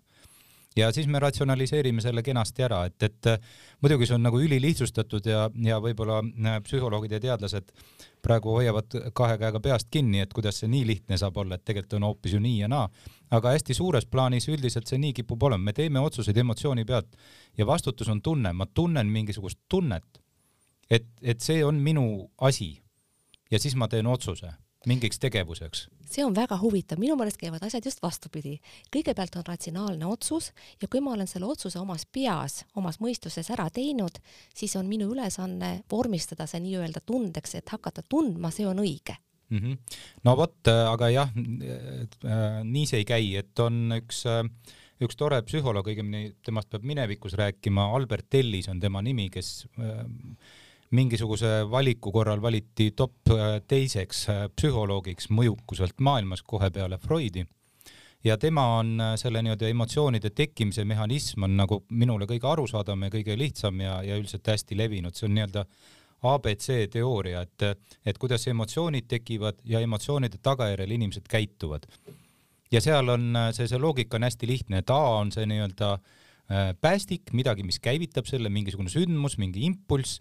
ja 0.78 0.92
siis 0.92 1.06
me 1.06 1.18
ratsionaliseerime 1.18 2.00
selle 2.00 2.22
kenasti 2.22 2.64
ära, 2.66 2.82
et, 2.86 3.02
et 3.02 3.28
muidugi 3.82 4.06
see 4.06 4.16
on 4.16 4.24
nagu 4.26 4.40
ülilihtsustatud 4.42 5.26
ja, 5.26 5.46
ja 5.64 5.78
võib-olla 5.82 6.20
äh, 6.22 6.58
psühholoogid 6.64 7.16
ja 7.16 7.20
teadlased 7.24 7.72
praegu 8.22 8.54
hoiavad 8.58 8.98
kahe 9.16 9.38
käega 9.40 9.60
peast 9.64 9.90
kinni, 9.90 10.22
et 10.22 10.32
kuidas 10.34 10.60
see 10.62 10.70
nii 10.70 10.84
lihtne 10.86 11.18
saab 11.20 11.36
olla, 11.42 11.58
et 11.58 11.64
tegelikult 11.66 11.98
on 11.98 12.08
hoopis 12.10 12.36
ju 12.36 12.42
nii 12.44 12.60
ja 12.62 12.68
naa. 12.70 12.88
aga 13.30 13.52
hästi 13.56 13.74
suures 13.74 14.06
plaanis 14.06 14.48
üldiselt 14.48 14.86
see 14.88 14.98
nii 14.98 15.12
kipub 15.20 15.42
olema, 15.42 15.70
me 15.70 15.72
teeme 15.76 16.00
otsuseid 16.00 16.36
emotsiooni 16.36 16.84
pealt 16.84 17.18
ja 17.58 17.66
vastutus 17.66 18.08
on 18.08 18.22
tunne, 18.22 18.52
ma 18.52 18.66
tunnen 18.66 19.06
mingisugust 19.06 19.58
tunnet, 19.68 20.22
et, 20.90 21.06
et 21.22 21.40
see 21.40 21.64
on 21.64 21.74
minu 21.74 22.30
asi. 22.40 22.78
Ja 23.50 23.58
siis 23.58 23.76
ma 23.76 23.88
teen 23.88 24.06
otsuse 24.06 24.52
mingiks 24.86 25.18
tegevuseks? 25.18 25.88
see 26.08 26.24
on 26.24 26.34
väga 26.36 26.56
huvitav, 26.60 27.00
minu 27.00 27.16
meelest 27.18 27.36
käivad 27.40 27.62
asjad 27.66 27.84
just 27.84 28.02
vastupidi. 28.02 28.58
kõigepealt 28.94 29.36
on 29.36 29.46
ratsionaalne 29.46 30.06
otsus 30.06 30.52
ja 30.82 30.88
kui 30.88 31.00
ma 31.04 31.12
olen 31.12 31.26
selle 31.26 31.46
otsuse 31.46 31.78
omas 31.78 32.06
peas, 32.06 32.64
omas 32.74 33.00
mõistuses 33.00 33.50
ära 33.50 33.68
teinud, 33.70 34.20
siis 34.54 34.76
on 34.76 34.88
minu 34.88 35.10
ülesanne 35.12 35.82
vormistada 35.90 36.46
see 36.46 36.62
nii-öelda 36.64 37.04
tundeks, 37.06 37.54
et 37.54 37.68
hakata 37.68 38.02
tundma, 38.08 38.50
see 38.50 38.66
on 38.66 38.78
õige 38.84 39.18
mm. 39.50 39.58
-hmm. 39.58 39.78
no 40.24 40.36
vot, 40.36 40.68
aga 40.68 41.10
jah, 41.10 41.32
äh, 41.32 42.60
nii 42.64 42.86
see 42.86 43.02
ei 43.04 43.08
käi, 43.08 43.36
et 43.36 43.58
on 43.58 43.92
üks 43.98 44.24
äh, 44.26 44.44
üks 45.04 45.18
tore 45.18 45.40
psühholoog, 45.46 45.90
õigemini 45.92 46.32
temast 46.44 46.70
peab 46.72 46.86
minevikus 46.86 47.36
rääkima, 47.38 47.90
Albert 47.94 48.34
Ellis 48.34 48.68
on 48.70 48.80
tema 48.82 49.02
nimi, 49.04 49.28
kes 49.30 49.66
äh, 49.78 50.02
mingisuguse 50.90 51.70
valiku 51.70 52.12
korral 52.12 52.40
valiti 52.42 52.90
top 52.96 53.32
äh, 53.34 53.60
teiseks 53.68 54.24
äh, 54.32 54.42
psühholoogiks 54.56 55.28
mõjukuselt 55.34 56.00
maailmas 56.00 56.42
kohe 56.42 56.70
peale 56.72 56.98
Freudi 56.98 57.44
ja 58.24 58.38
tema 58.40 58.64
on 58.78 58.94
äh, 59.00 59.12
selle 59.20 59.42
nii-öelda 59.44 59.68
emotsioonide 59.68 60.30
tekkimise 60.30 60.86
mehhanism 60.88 61.44
on 61.44 61.56
nagu 61.60 61.82
minule 61.90 62.28
kõige 62.30 62.48
arusaadavam 62.48 63.04
ja 63.06 63.12
kõige 63.18 63.36
lihtsam 63.38 63.84
ja, 63.84 64.00
ja 64.02 64.16
üldiselt 64.16 64.48
hästi 64.48 64.78
levinud, 64.78 65.16
see 65.16 65.28
on 65.28 65.36
nii-öelda 65.36 65.66
abc 66.28 66.70
teooria, 66.90 67.44
et, 67.44 67.84
et 68.06 68.16
kuidas 68.18 68.48
emotsioonid 68.50 69.06
tekivad 69.06 69.60
ja 69.68 69.78
emotsioonide 69.84 70.40
tagajärjel 70.42 70.96
inimesed 70.96 71.28
käituvad. 71.30 71.84
ja 72.72 72.80
seal 72.80 73.08
on 73.12 73.36
see, 73.52 73.68
see 73.68 73.78
loogika 73.78 74.16
on 74.16 74.26
hästi 74.26 74.48
lihtne, 74.50 74.80
et 74.82 74.90
A 74.90 74.98
on 75.20 75.30
see 75.32 75.46
nii-öelda 75.46 75.98
päästik, 76.80 77.30
midagi, 77.36 77.62
mis 77.62 77.78
käivitab 77.78 78.26
selle, 78.26 78.48
mingisugune 78.48 78.90
sündmus, 78.90 79.36
mingi 79.38 79.62
impulss 79.68 80.18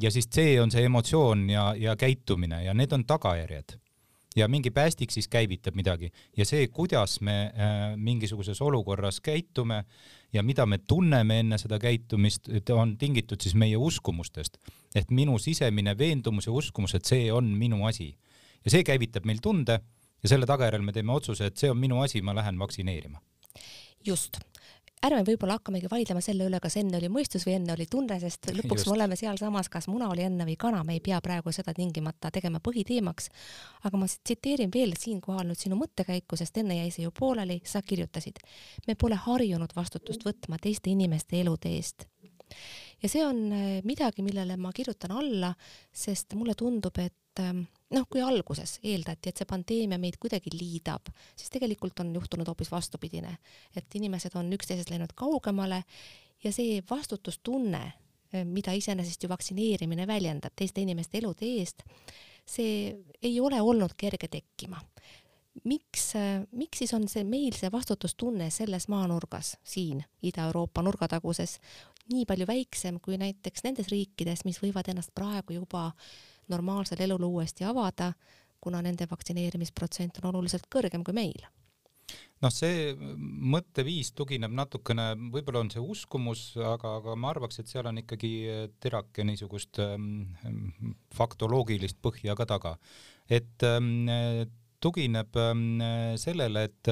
ja 0.00 0.10
siis 0.10 0.28
C 0.28 0.56
on 0.62 0.70
see 0.70 0.82
emotsioon 0.84 1.50
ja, 1.50 1.74
ja 1.78 1.96
käitumine 1.96 2.64
ja 2.64 2.74
need 2.74 2.92
on 2.92 3.04
tagajärjed. 3.06 3.78
ja 4.36 4.48
mingi 4.48 4.70
päästik 4.70 5.10
siis 5.10 5.28
käivitab 5.28 5.74
midagi 5.74 6.10
ja 6.36 6.44
see, 6.44 6.66
kuidas 6.68 7.20
me 7.20 7.52
mingisuguses 7.96 8.60
olukorras 8.62 9.20
käitume 9.20 9.84
ja 10.32 10.42
mida 10.42 10.66
me 10.66 10.78
tunneme 10.78 11.38
enne 11.40 11.58
seda 11.58 11.78
käitumist, 11.78 12.48
on 12.74 12.96
tingitud 12.98 13.40
siis 13.40 13.54
meie 13.54 13.76
uskumustest. 13.76 14.58
et 14.94 15.10
minu 15.10 15.38
sisemine 15.38 15.98
veendumus 15.98 16.46
ja 16.46 16.52
uskumus, 16.52 16.94
et 16.94 17.04
see 17.04 17.32
on 17.32 17.44
minu 17.44 17.84
asi. 17.86 18.16
ja 18.64 18.70
see 18.70 18.84
käivitab 18.84 19.24
meil 19.24 19.38
tunde 19.42 19.80
ja 20.22 20.28
selle 20.28 20.46
tagajärjel 20.46 20.82
me 20.82 20.92
teeme 20.92 21.12
otsuse, 21.12 21.46
et 21.46 21.56
see 21.56 21.70
on 21.70 21.78
minu 21.78 22.00
asi, 22.02 22.22
ma 22.22 22.34
lähen 22.34 22.58
vaktsineerima. 22.58 23.20
just 24.04 24.40
ärme 25.04 25.22
võib-olla 25.26 25.58
hakkamegi 25.58 25.90
vaidlema 25.90 26.22
selle 26.24 26.46
üle, 26.48 26.60
kas 26.62 26.78
enne 26.80 26.96
oli 26.98 27.10
mõistus 27.12 27.44
või 27.46 27.56
enne 27.58 27.74
oli 27.74 27.86
tunne, 27.90 28.18
sest 28.22 28.48
lõpuks 28.58 28.82
Just. 28.82 28.88
me 28.90 28.94
oleme 28.96 29.18
sealsamas, 29.18 29.68
kas 29.72 29.88
muna 29.92 30.08
oli 30.12 30.24
enne 30.26 30.46
või 30.48 30.56
kana, 30.60 30.82
me 30.86 30.96
ei 30.96 31.02
pea 31.04 31.20
praegu 31.24 31.52
seda 31.54 31.74
tingimata 31.76 32.30
tegema 32.34 32.60
põhiteemaks. 32.64 33.30
aga 33.84 34.00
ma 34.00 34.08
tsiteerin 34.08 34.72
veel 34.74 34.96
siinkohal 34.98 35.46
nüüd 35.50 35.60
sinu 35.60 35.78
mõttekäiku, 35.80 36.38
sest 36.40 36.58
enne 36.62 36.80
jäi 36.80 36.90
see 36.90 37.06
ju 37.06 37.12
pooleli, 37.14 37.60
sa 37.64 37.82
kirjutasid. 37.82 38.40
me 38.86 38.94
pole 38.94 39.20
harjunud 39.26 39.72
vastutust 39.76 40.24
võtma 40.26 40.58
teiste 40.62 40.90
inimeste 40.90 41.40
elude 41.40 41.76
eest 41.76 42.08
ja 43.02 43.08
see 43.08 43.24
on 43.26 43.40
äh, 43.52 43.64
midagi, 43.84 44.24
millele 44.24 44.56
ma 44.56 44.72
kirjutan 44.72 45.12
alla, 45.12 45.52
sest 45.92 46.34
mulle 46.38 46.54
tundub, 46.58 46.98
et 47.02 47.42
ähm, 47.42 47.66
noh, 47.94 48.06
kui 48.10 48.22
alguses 48.22 48.78
eeldati, 48.82 49.30
et 49.30 49.40
see 49.40 49.48
pandeemia 49.48 49.98
meid 50.02 50.18
kuidagi 50.22 50.50
liidab, 50.54 51.10
siis 51.36 51.52
tegelikult 51.54 52.00
on 52.02 52.14
juhtunud 52.14 52.48
hoopis 52.50 52.70
vastupidine, 52.72 53.36
et 53.76 53.98
inimesed 53.98 54.34
on 54.38 54.50
üksteisest 54.56 54.90
läinud 54.90 55.14
kaugemale 55.14 55.82
ja 56.44 56.52
see 56.52 56.80
vastutustunne, 56.90 57.82
mida 58.44 58.74
iseenesest 58.74 59.22
ju 59.22 59.30
vaktsineerimine 59.30 60.06
väljendab 60.06 60.56
teiste 60.58 60.82
inimeste 60.82 61.20
elude 61.22 61.46
eest, 61.46 61.86
see 62.46 62.90
ei 63.22 63.38
ole 63.40 63.60
olnud 63.62 63.94
kerge 63.96 64.28
tekkima. 64.28 64.80
miks, 65.64 66.12
miks 66.52 66.78
siis 66.78 66.92
on 66.94 67.06
see 67.08 67.24
meil 67.24 67.54
see 67.56 67.70
vastutustunne 67.72 68.50
selles 68.50 68.88
maanurgas, 68.92 69.56
siin 69.64 70.02
Ida-Euroopa 70.22 70.82
nurgataguses, 70.82 71.58
nii 72.12 72.26
palju 72.26 72.46
väiksem 72.46 73.00
kui 73.00 73.16
näiteks 73.18 73.64
nendes 73.64 73.88
riikides, 73.88 74.44
mis 74.44 74.60
võivad 74.62 74.90
ennast 74.90 75.14
praegu 75.14 75.56
juba 75.56 75.92
normaalsel 76.52 77.02
elul 77.06 77.28
uuesti 77.28 77.64
avada, 77.64 78.12
kuna 78.60 78.82
nende 78.82 79.06
vaktsineerimisprotsent 79.10 80.22
on 80.22 80.34
oluliselt 80.34 80.66
kõrgem 80.72 81.04
kui 81.04 81.14
meil 81.16 81.46
noh, 82.42 82.52
see 82.52 82.92
mõtteviis 82.96 84.12
tugineb 84.16 84.52
natukene, 84.54 85.08
võib-olla 85.32 85.64
on 85.64 85.72
see 85.72 85.82
uskumus, 85.82 86.48
aga, 86.60 86.96
aga 87.00 87.16
ma 87.18 87.32
arvaks, 87.32 87.60
et 87.60 87.72
seal 87.72 87.88
on 87.90 88.02
ikkagi 88.02 88.32
terake 88.82 89.24
niisugust 89.26 89.80
ähm, 89.82 90.28
faktoloogilist 91.16 92.00
põhja 92.04 92.36
ka 92.38 92.48
taga. 92.48 92.76
et 93.28 93.64
ähm, 93.66 94.06
tugineb 94.80 95.36
ähm, 95.40 95.80
sellele, 96.20 96.66
et, 96.68 96.90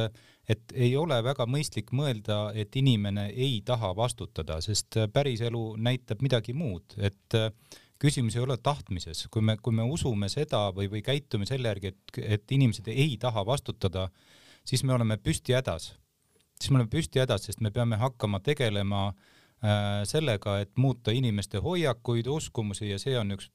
et 0.48 0.72
ei 0.74 0.96
ole 0.96 1.20
väga 1.22 1.46
mõistlik 1.46 1.92
mõelda, 1.92 2.48
et 2.56 2.74
inimene 2.76 3.28
ei 3.30 3.60
taha 3.66 3.92
vastutada, 3.96 4.60
sest 4.64 4.98
päriselu 5.12 5.64
näitab 5.76 6.24
midagi 6.24 6.56
muud, 6.56 6.96
et 6.98 7.38
äh, 7.38 7.52
küsimus 8.04 8.36
ei 8.36 8.44
ole 8.44 8.56
tahtmises, 8.60 9.24
kui 9.32 9.42
me, 9.42 9.56
kui 9.62 9.74
me 9.74 9.84
usume 9.88 10.28
seda 10.32 10.66
või, 10.76 10.88
või 10.92 11.02
käitume 11.04 11.48
selle 11.48 11.70
järgi, 11.72 11.92
et, 11.94 12.18
et 12.36 12.56
inimesed 12.56 12.88
ei 12.92 13.16
taha 13.20 13.44
vastutada, 13.48 14.08
siis 14.66 14.84
me 14.84 14.94
oleme 14.96 15.16
püsti 15.16 15.56
hädas. 15.56 15.94
siis 16.60 16.70
me 16.70 16.80
oleme 16.80 16.90
püsti 16.90 17.22
hädas, 17.22 17.48
sest 17.48 17.60
me 17.64 17.70
peame 17.70 17.96
hakkama 18.00 18.40
tegelema 18.40 19.06
äh, 19.08 20.02
sellega, 20.08 20.58
et 20.60 20.76
muuta 20.76 21.12
inimeste 21.12 21.58
hoiakuid, 21.64 22.26
uskumusi 22.26 22.90
ja 22.90 22.98
see 22.98 23.16
on 23.18 23.36
üks 23.38 23.50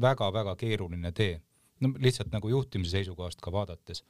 väga-väga 0.00 0.56
keeruline 0.56 1.12
tee. 1.12 1.40
no 1.80 1.94
lihtsalt 1.98 2.32
nagu 2.32 2.48
juhtimise 2.48 2.98
seisukohast 2.98 3.40
ka 3.40 3.52
vaadates 3.52 4.04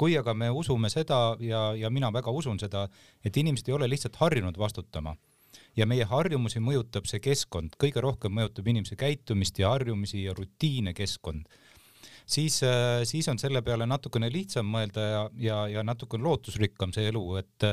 kui 0.00 0.14
aga 0.16 0.32
me 0.34 0.48
usume 0.50 0.88
seda 0.88 1.36
ja, 1.44 1.74
ja 1.76 1.90
mina 1.90 2.08
väga 2.12 2.32
usun 2.32 2.58
seda, 2.58 2.86
et 3.24 3.36
inimesed 3.36 3.68
ei 3.68 3.74
ole 3.76 3.88
lihtsalt 3.90 4.16
harjunud 4.16 4.56
vastutama 4.58 5.16
ja 5.76 5.86
meie 5.86 6.04
harjumusi 6.08 6.62
mõjutab 6.62 7.08
see 7.08 7.22
keskkond, 7.22 7.76
kõige 7.80 8.02
rohkem 8.04 8.34
mõjutab 8.36 8.68
inimese 8.70 8.98
käitumist 9.00 9.58
ja 9.60 9.74
harjumusi 9.74 10.24
ja 10.24 10.34
rutiine 10.36 10.94
keskkond. 10.96 11.48
Siis, 12.30 12.60
äh, 12.62 13.00
siis 13.04 13.26
on 13.28 13.40
selle 13.42 13.58
peale 13.66 13.88
natukene 13.90 14.28
lihtsam 14.30 14.68
mõelda 14.70 15.02
ja, 15.02 15.22
ja, 15.42 15.56
ja 15.68 15.82
natukene 15.82 16.22
lootusrikkam 16.22 16.92
see 16.94 17.08
elu, 17.10 17.22
et 17.40 17.66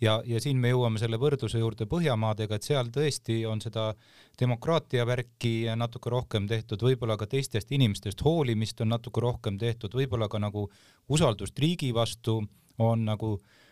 ja, 0.00 0.14
ja 0.24 0.40
siin 0.40 0.56
me 0.62 0.70
jõuame 0.72 1.00
selle 1.02 1.18
võrdluse 1.20 1.60
juurde 1.60 1.84
Põhjamaadega, 1.90 2.56
et 2.56 2.64
seal 2.64 2.88
tõesti 2.94 3.42
on 3.50 3.60
seda 3.60 3.90
demokraatia 4.40 5.04
värki 5.04 5.68
natuke 5.76 6.08
rohkem 6.14 6.48
tehtud, 6.48 6.82
võib-olla 6.88 7.18
ka 7.20 7.28
teistest 7.28 7.72
inimestest 7.76 8.24
hoolimist 8.24 8.80
on 8.80 8.94
natuke 8.96 9.20
rohkem 9.20 9.60
tehtud, 9.60 9.92
võib-olla 10.00 10.30
ka 10.32 10.40
nagu 10.40 10.70
usaldust 11.12 11.58
riigi 11.60 11.92
vastu 11.92 12.40
on 12.78 13.04
nagu 13.04 13.34
äh, 13.36 13.67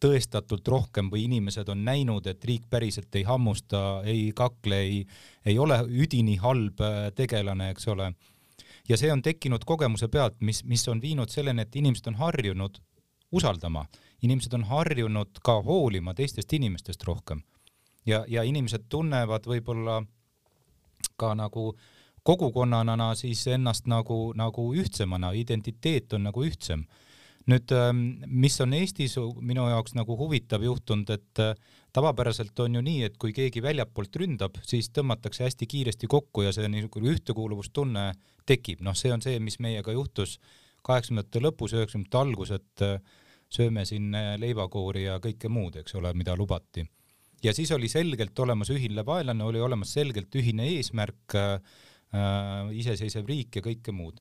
tõestatult 0.00 0.68
rohkem 0.68 1.10
või 1.12 1.26
inimesed 1.26 1.68
on 1.68 1.84
näinud, 1.84 2.26
et 2.26 2.44
riik 2.44 2.64
päriselt 2.70 3.14
ei 3.14 3.22
hammusta, 3.22 4.02
ei 4.04 4.32
kakle, 4.32 4.78
ei, 4.80 5.06
ei 5.44 5.58
ole 5.58 5.76
üdini 5.84 6.38
halb 6.40 6.80
äh, 6.80 7.10
tegelane, 7.14 7.70
eks 7.70 7.88
ole. 7.88 8.14
ja 8.88 8.96
see 8.96 9.12
on 9.12 9.22
tekkinud 9.22 9.64
kogemuse 9.64 10.08
pealt, 10.08 10.40
mis, 10.40 10.64
mis 10.64 10.88
on 10.88 11.00
viinud 11.00 11.28
selleni, 11.28 11.62
et 11.62 11.76
inimesed 11.76 12.06
on 12.06 12.14
harjunud 12.14 12.80
usaldama, 13.32 13.84
inimesed 14.22 14.54
on 14.54 14.64
harjunud 14.64 15.38
ka 15.42 15.60
hoolima 15.62 16.14
teistest 16.14 16.52
inimestest 16.52 17.04
rohkem. 17.04 17.42
ja, 18.06 18.24
ja 18.28 18.42
inimesed 18.42 18.88
tunnevad 18.88 19.46
võib-olla 19.46 20.02
ka 21.16 21.34
nagu 21.34 21.74
kogukonnana 22.22 23.14
siis 23.14 23.46
ennast 23.46 23.86
nagu, 23.86 24.32
nagu 24.36 24.74
ühtsemana, 24.74 25.32
identiteet 25.32 26.12
on 26.12 26.22
nagu 26.22 26.44
ühtsem 26.44 26.86
nüüd, 27.48 27.72
ähm, 27.72 28.02
mis 28.26 28.58
on 28.60 28.74
Eestis 28.76 29.16
minu 29.40 29.64
jaoks 29.70 29.94
nagu 29.96 30.16
huvitav 30.18 30.64
juhtunud, 30.64 31.10
et 31.14 31.42
äh, 31.42 31.54
tavapäraselt 31.96 32.58
on 32.60 32.76
ju 32.78 32.82
nii, 32.84 33.04
et 33.08 33.16
kui 33.20 33.32
keegi 33.36 33.62
väljapoolt 33.64 34.16
ründab, 34.22 34.60
siis 34.66 34.90
tõmmatakse 34.94 35.46
hästi 35.46 35.68
kiiresti 35.70 36.10
kokku 36.10 36.44
ja 36.46 36.52
see 36.56 36.68
niisugune 36.70 37.14
ühtekuuluvustunne 37.14 38.06
tekib, 38.48 38.84
noh, 38.84 38.96
see 38.98 39.12
on 39.14 39.24
see, 39.24 39.40
mis 39.42 39.58
meiega 39.62 39.94
juhtus 39.96 40.38
kaheksakümnendate 40.86 41.42
lõpus, 41.44 41.74
üheksakümnendate 41.76 42.20
algus, 42.20 42.54
et 42.56 42.86
äh, 42.86 43.20
sööme 43.50 43.84
siin 43.88 44.14
leivakoori 44.38 45.08
ja 45.08 45.18
kõike 45.22 45.50
muud, 45.50 45.80
eks 45.80 45.96
ole, 45.98 46.12
mida 46.14 46.36
lubati. 46.38 46.84
ja 47.42 47.54
siis 47.56 47.72
oli 47.72 47.88
selgelt 47.88 48.38
olemas 48.38 48.70
ühine 48.70 49.04
vaenlane, 49.06 49.44
oli 49.44 49.60
olemas 49.60 49.92
selgelt 49.96 50.34
ühine 50.36 50.68
eesmärk 50.76 51.34
äh,, 51.34 51.56
iseseisev 52.74 53.26
riik 53.26 53.56
ja 53.56 53.62
kõike 53.62 53.92
muud 53.94 54.18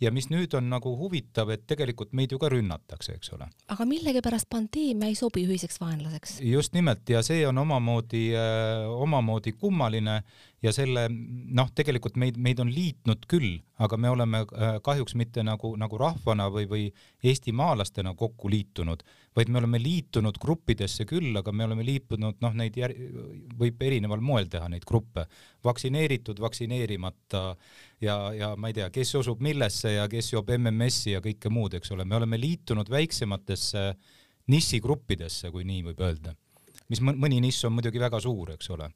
ja 0.00 0.10
mis 0.14 0.30
nüüd 0.30 0.54
on 0.58 0.68
nagu 0.70 0.92
huvitav, 0.98 1.50
et 1.54 1.66
tegelikult 1.70 2.12
meid 2.16 2.32
ju 2.32 2.38
ka 2.40 2.50
rünnatakse, 2.52 3.16
eks 3.18 3.32
ole. 3.36 3.48
aga 3.68 3.86
millegipärast 3.88 4.48
pandeemia 4.50 5.10
ei 5.10 5.18
sobi 5.18 5.46
ühiseks 5.46 5.80
vaenlaseks. 5.80 6.38
just 6.44 6.74
nimelt 6.74 7.08
ja 7.08 7.22
see 7.26 7.46
on 7.48 7.58
omamoodi 7.58 8.30
äh,, 8.36 8.86
omamoodi 8.90 9.52
kummaline 9.52 10.22
ja 10.62 10.72
selle 10.76 11.06
noh, 11.10 11.70
tegelikult 11.76 12.18
meid, 12.20 12.36
meid 12.40 12.60
on 12.60 12.70
liitnud 12.72 13.24
küll, 13.30 13.60
aga 13.80 13.96
me 13.96 14.10
oleme 14.12 14.42
äh, 14.44 14.76
kahjuks 14.84 15.16
mitte 15.16 15.44
nagu, 15.46 15.72
nagu 15.80 16.00
rahvana 16.00 16.50
või, 16.52 16.66
või 16.68 16.84
eestimaalastena 17.24 18.12
kokku 18.18 18.50
liitunud, 18.52 19.04
vaid 19.36 19.48
me 19.52 19.60
oleme 19.62 19.80
liitunud 19.80 20.36
gruppidesse 20.42 21.06
küll, 21.08 21.32
aga 21.40 21.52
me 21.52 21.64
oleme 21.64 21.86
liitunud 21.86 22.40
noh, 22.44 22.56
neid 22.56 22.76
jär, 22.76 22.94
võib 23.60 23.80
erineval 23.86 24.20
moel 24.24 24.50
teha 24.52 24.68
neid 24.68 24.84
gruppe, 24.88 25.24
vaktsineeritud, 25.64 26.40
vaktsineerimata 26.44 27.44
ja, 28.00 28.16
ja 28.36 28.54
ma 28.56 28.70
ei 28.70 28.76
tea, 28.76 28.88
kes 28.94 29.14
usub 29.20 29.42
millesse 29.44 29.94
ja 29.96 30.06
kes 30.10 30.32
joob 30.32 30.50
MMS-i 30.56 31.14
ja 31.16 31.22
kõike 31.24 31.52
muud, 31.52 31.76
eks 31.78 31.92
ole, 31.94 32.06
me 32.08 32.18
oleme 32.18 32.40
liitunud 32.40 32.90
väiksematesse 32.90 33.84
nišigruppidesse, 34.50 35.50
kui 35.54 35.66
nii 35.68 35.84
võib 35.90 36.02
öelda, 36.06 36.34
mis 36.90 37.02
mõni 37.04 37.40
nišš 37.44 37.68
on 37.68 37.76
muidugi 37.76 38.02
väga 38.02 38.20
suur, 38.22 38.54
eks 38.56 38.72
ole. 38.74 38.90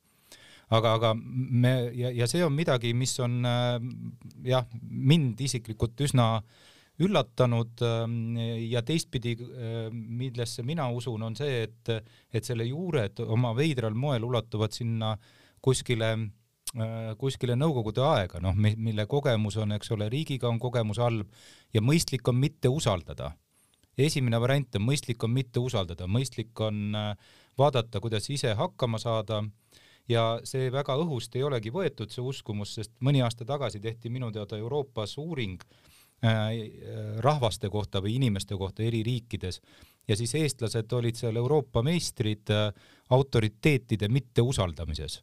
Aga, 0.72 0.94
aga 0.96 1.10
me 1.14 1.74
ja, 1.92 2.08
ja 2.14 2.26
see 2.30 2.40
on 2.44 2.54
midagi, 2.56 2.94
mis 2.96 3.12
on 3.22 3.42
äh, 3.46 3.76
jah, 4.48 4.64
mind 4.80 5.42
isiklikult 5.44 6.00
üsna 6.06 6.28
üllatanud 7.04 7.82
äh, 7.84 8.06
ja 8.70 8.80
teistpidi, 8.86 9.34
äh, 9.44 9.90
millesse 9.92 10.64
mina 10.64 10.88
usun, 10.96 11.26
on 11.28 11.36
see, 11.36 11.66
et, 11.66 11.92
et 12.32 12.48
selle 12.48 12.64
juured 12.64 13.20
oma 13.26 13.52
veidral 13.56 13.94
moel 13.94 14.24
ulatuvad 14.24 14.72
sinna 14.72 15.12
kuskile 15.64 16.14
kuskile 17.18 17.54
nõukogude 17.54 18.02
aega, 18.02 18.40
noh, 18.42 18.54
mille 18.56 19.06
kogemus 19.06 19.56
on, 19.62 19.76
eks 19.76 19.92
ole, 19.94 20.08
riigiga 20.10 20.48
on 20.48 20.58
kogemus 20.58 20.98
halb 20.98 21.28
ja 21.74 21.82
mõistlik 21.82 22.26
on 22.28 22.36
mitte 22.36 22.68
usaldada. 22.68 23.32
esimene 23.98 24.40
variant 24.40 24.76
on 24.76 24.82
mõistlik 24.82 25.22
on 25.24 25.30
mitte 25.30 25.60
usaldada, 25.60 26.06
mõistlik 26.06 26.60
on 26.60 26.96
vaadata, 27.58 28.00
kuidas 28.00 28.30
ise 28.30 28.54
hakkama 28.54 28.98
saada 28.98 29.44
ja 30.08 30.24
see 30.44 30.70
väga 30.72 30.96
õhust 31.00 31.36
ei 31.36 31.44
olegi 31.46 31.72
võetud, 31.72 32.12
see 32.12 32.24
uskumus, 32.24 32.74
sest 32.76 32.92
mõni 33.04 33.22
aasta 33.24 33.46
tagasi 33.48 33.80
tehti 33.80 34.10
minu 34.12 34.30
teada 34.32 34.58
Euroopas 34.60 35.16
uuring 35.18 35.62
äh, 36.24 36.50
rahvaste 37.24 37.70
kohta 37.70 38.02
või 38.04 38.18
inimeste 38.18 38.58
kohta 38.60 38.82
eri 38.82 39.02
riikides 39.06 39.60
ja 40.08 40.16
siis 40.16 40.34
eestlased 40.34 40.92
olid 40.92 41.16
seal 41.16 41.36
Euroopa 41.40 41.82
meistrid 41.82 42.50
äh, 42.52 42.68
autoriteetide 43.10 44.08
mitteusaldamises 44.08 45.22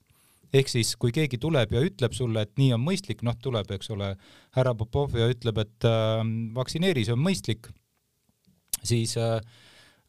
ehk 0.53 0.71
siis, 0.71 0.95
kui 0.99 1.13
keegi 1.15 1.39
tuleb 1.41 1.73
ja 1.73 1.81
ütleb 1.85 2.13
sulle, 2.17 2.45
et 2.45 2.53
nii 2.59 2.73
on 2.75 2.83
mõistlik, 2.83 3.23
noh, 3.23 3.37
tuleb, 3.41 3.69
eks 3.71 3.91
ole, 3.95 4.13
härra 4.57 4.75
Popov 4.77 5.15
ja 5.17 5.29
ütleb, 5.31 5.61
et 5.63 5.89
äh, 5.89 6.23
vaktsineeri, 6.55 7.05
see 7.07 7.15
on 7.15 7.23
mõistlik, 7.23 7.71
siis 8.83 9.17
äh, 9.21 9.39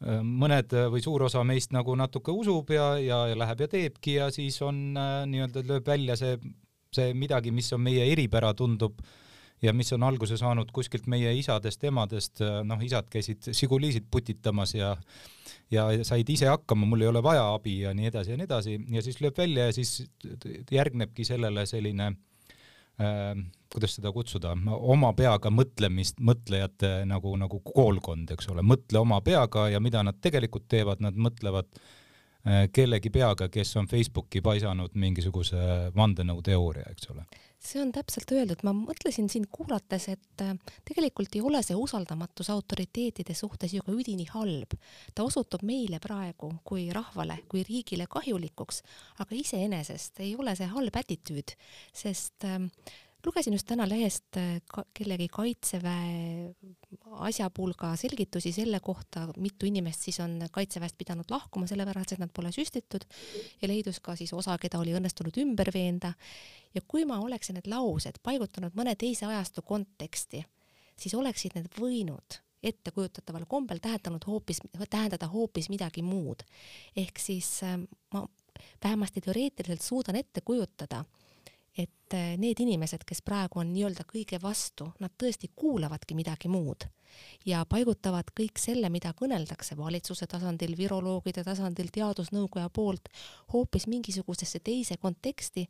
Äh, 0.02 0.18
mõned 0.26 0.72
äh, 0.74 0.88
või 0.90 1.02
suur 1.04 1.22
osa 1.28 1.44
meist 1.46 1.70
nagu 1.74 1.94
natuke 1.98 2.32
usub 2.34 2.72
ja, 2.74 2.96
ja, 2.98 3.20
ja 3.30 3.38
läheb 3.38 3.60
ja 3.62 3.68
teebki 3.70 4.16
ja 4.16 4.30
siis 4.34 4.56
on 4.66 4.96
äh, 4.98 5.22
nii-öelda 5.30 5.62
lööb 5.68 5.86
välja 5.86 6.16
see, 6.18 6.38
see 6.94 7.12
midagi, 7.14 7.52
mis 7.54 7.70
on 7.76 7.84
meie 7.84 8.08
eripära, 8.10 8.50
tundub 8.58 8.98
ja 9.62 9.72
mis 9.76 9.92
on 9.94 10.02
alguse 10.06 10.36
saanud 10.40 10.72
kuskilt 10.74 11.06
meie 11.10 11.32
isadest, 11.38 11.84
emadest, 11.88 12.42
noh, 12.66 12.82
isad 12.82 13.08
käisid 13.12 13.52
Žigulisid 13.52 14.08
putitamas 14.10 14.74
ja 14.74 14.96
ja 15.72 15.86
said 16.04 16.28
ise 16.28 16.50
hakkama, 16.50 16.86
mul 16.86 17.04
ei 17.04 17.08
ole 17.08 17.22
vaja 17.24 17.46
abi 17.54 17.78
ja 17.80 17.94
nii 17.96 18.10
edasi 18.10 18.34
ja 18.34 18.36
nii 18.36 18.48
edasi. 18.48 18.76
Ja 18.92 19.02
siis 19.02 19.22
lööb 19.24 19.38
välja 19.38 19.70
ja 19.70 19.72
siis 19.72 20.02
järgnebki 20.70 21.24
sellele 21.24 21.64
selline 21.66 22.10
äh, 23.00 23.32
kuidas 23.72 23.96
seda 23.96 24.12
kutsuda, 24.12 24.52
oma 24.76 25.14
peaga 25.16 25.50
mõtlemist, 25.50 26.20
mõtlejate 26.20 26.92
nagu, 27.08 27.32
nagu 27.40 27.62
koolkond, 27.64 28.34
eks 28.34 28.50
ole, 28.52 28.64
mõtle 28.66 29.00
oma 29.00 29.22
peaga 29.24 29.70
ja 29.72 29.80
mida 29.80 30.04
nad 30.04 30.20
tegelikult 30.20 30.68
teevad, 30.68 31.00
nad 31.00 31.16
mõtlevad 31.16 31.70
äh, 31.72 32.01
kellegi 32.72 33.10
peaga, 33.14 33.46
kes 33.52 33.76
on 33.78 33.86
Facebooki 33.86 34.40
paisanud 34.42 34.96
mingisuguse 34.98 35.58
vandenõuteooria, 35.94 36.88
eks 36.90 37.10
ole. 37.12 37.22
see 37.62 37.78
on 37.78 37.92
täpselt 37.94 38.32
öeldud, 38.34 38.64
ma 38.66 38.72
mõtlesin 38.74 39.28
sind 39.30 39.46
kuulates, 39.54 40.08
et 40.10 40.42
äh, 40.42 40.56
tegelikult 40.88 41.36
ei 41.38 41.44
ole 41.46 41.60
see 41.62 41.76
usaldamatus 41.78 42.50
autoriteetide 42.50 43.36
suhtes 43.38 43.76
ju 43.76 43.84
ka 43.86 43.94
üdini 43.94 44.26
halb. 44.32 44.74
ta 45.14 45.22
osutub 45.22 45.62
meile 45.62 46.00
praegu 46.02 46.50
kui 46.64 46.88
rahvale, 46.90 47.38
kui 47.48 47.62
riigile 47.68 48.08
kahjulikuks, 48.10 48.82
aga 49.22 49.38
iseenesest 49.38 50.20
ei 50.26 50.34
ole 50.34 50.56
see 50.58 50.66
halb 50.66 50.98
attitüüd, 50.98 51.54
sest 51.94 52.48
äh, 52.50 52.58
lugesin 53.26 53.52
just 53.52 53.66
täna 53.66 53.86
lehest 53.88 54.36
äh, 54.36 54.60
ka 54.66 54.84
kellegi 54.94 55.28
kaitseväe 55.32 56.54
asjapulga 57.12 57.92
selgitusi 57.96 58.52
selle 58.52 58.80
kohta, 58.80 59.28
mitu 59.36 59.66
inimest 59.66 60.08
siis 60.08 60.20
on 60.20 60.40
kaitseväest 60.52 60.98
pidanud 60.98 61.30
lahkuma, 61.30 61.66
sellepärast 61.70 62.16
et 62.16 62.22
nad 62.22 62.32
pole 62.34 62.52
süstitud 62.52 63.06
ja 63.62 63.68
leidus 63.70 64.00
ka 64.00 64.16
siis 64.18 64.32
osa, 64.32 64.56
keda 64.58 64.80
oli 64.82 64.94
õnnestunud 64.98 65.38
ümber 65.44 65.70
veenda. 65.74 66.12
ja 66.74 66.80
kui 66.88 67.04
ma 67.04 67.20
oleksin 67.20 67.58
need 67.58 67.68
laused 67.70 68.18
paigutanud 68.22 68.74
mõne 68.74 68.96
teise 68.96 69.26
ajastu 69.26 69.62
konteksti, 69.62 70.44
siis 70.96 71.14
oleksid 71.14 71.58
need 71.58 71.68
võinud 71.78 72.40
ettekujutataval 72.62 73.44
kombel 73.50 73.80
tähendanud 73.82 74.22
hoopis, 74.26 74.60
tähendada 74.90 75.26
hoopis 75.26 75.68
midagi 75.68 76.02
muud. 76.02 76.42
ehk 76.96 77.18
siis 77.18 77.62
äh, 77.62 77.78
ma 78.14 78.26
vähemasti 78.84 79.20
teoreetiliselt 79.20 79.82
suudan 79.82 80.16
ette 80.16 80.40
kujutada 80.40 81.04
et 81.78 82.01
äh, 82.16 82.34
need 82.40 82.60
inimesed, 82.60 83.04
kes 83.08 83.22
praegu 83.26 83.62
on 83.62 83.72
nii-öelda 83.74 84.06
kõige 84.08 84.40
vastu, 84.42 84.92
nad 85.00 85.14
tõesti 85.18 85.52
kuulavadki 85.56 86.16
midagi 86.18 86.50
muud 86.52 86.88
ja 87.46 87.62
paigutavad 87.68 88.30
kõik 88.36 88.60
selle, 88.60 88.88
mida 88.92 89.12
kõneldakse 89.16 89.76
valitsuse 89.78 90.26
tasandil, 90.30 90.74
viroloogide 90.78 91.44
tasandil, 91.46 91.90
teadusnõukoja 91.92 92.70
poolt 92.74 93.10
hoopis 93.52 93.86
mingisugusesse 93.90 94.62
teise 94.64 94.96
konteksti, 95.02 95.66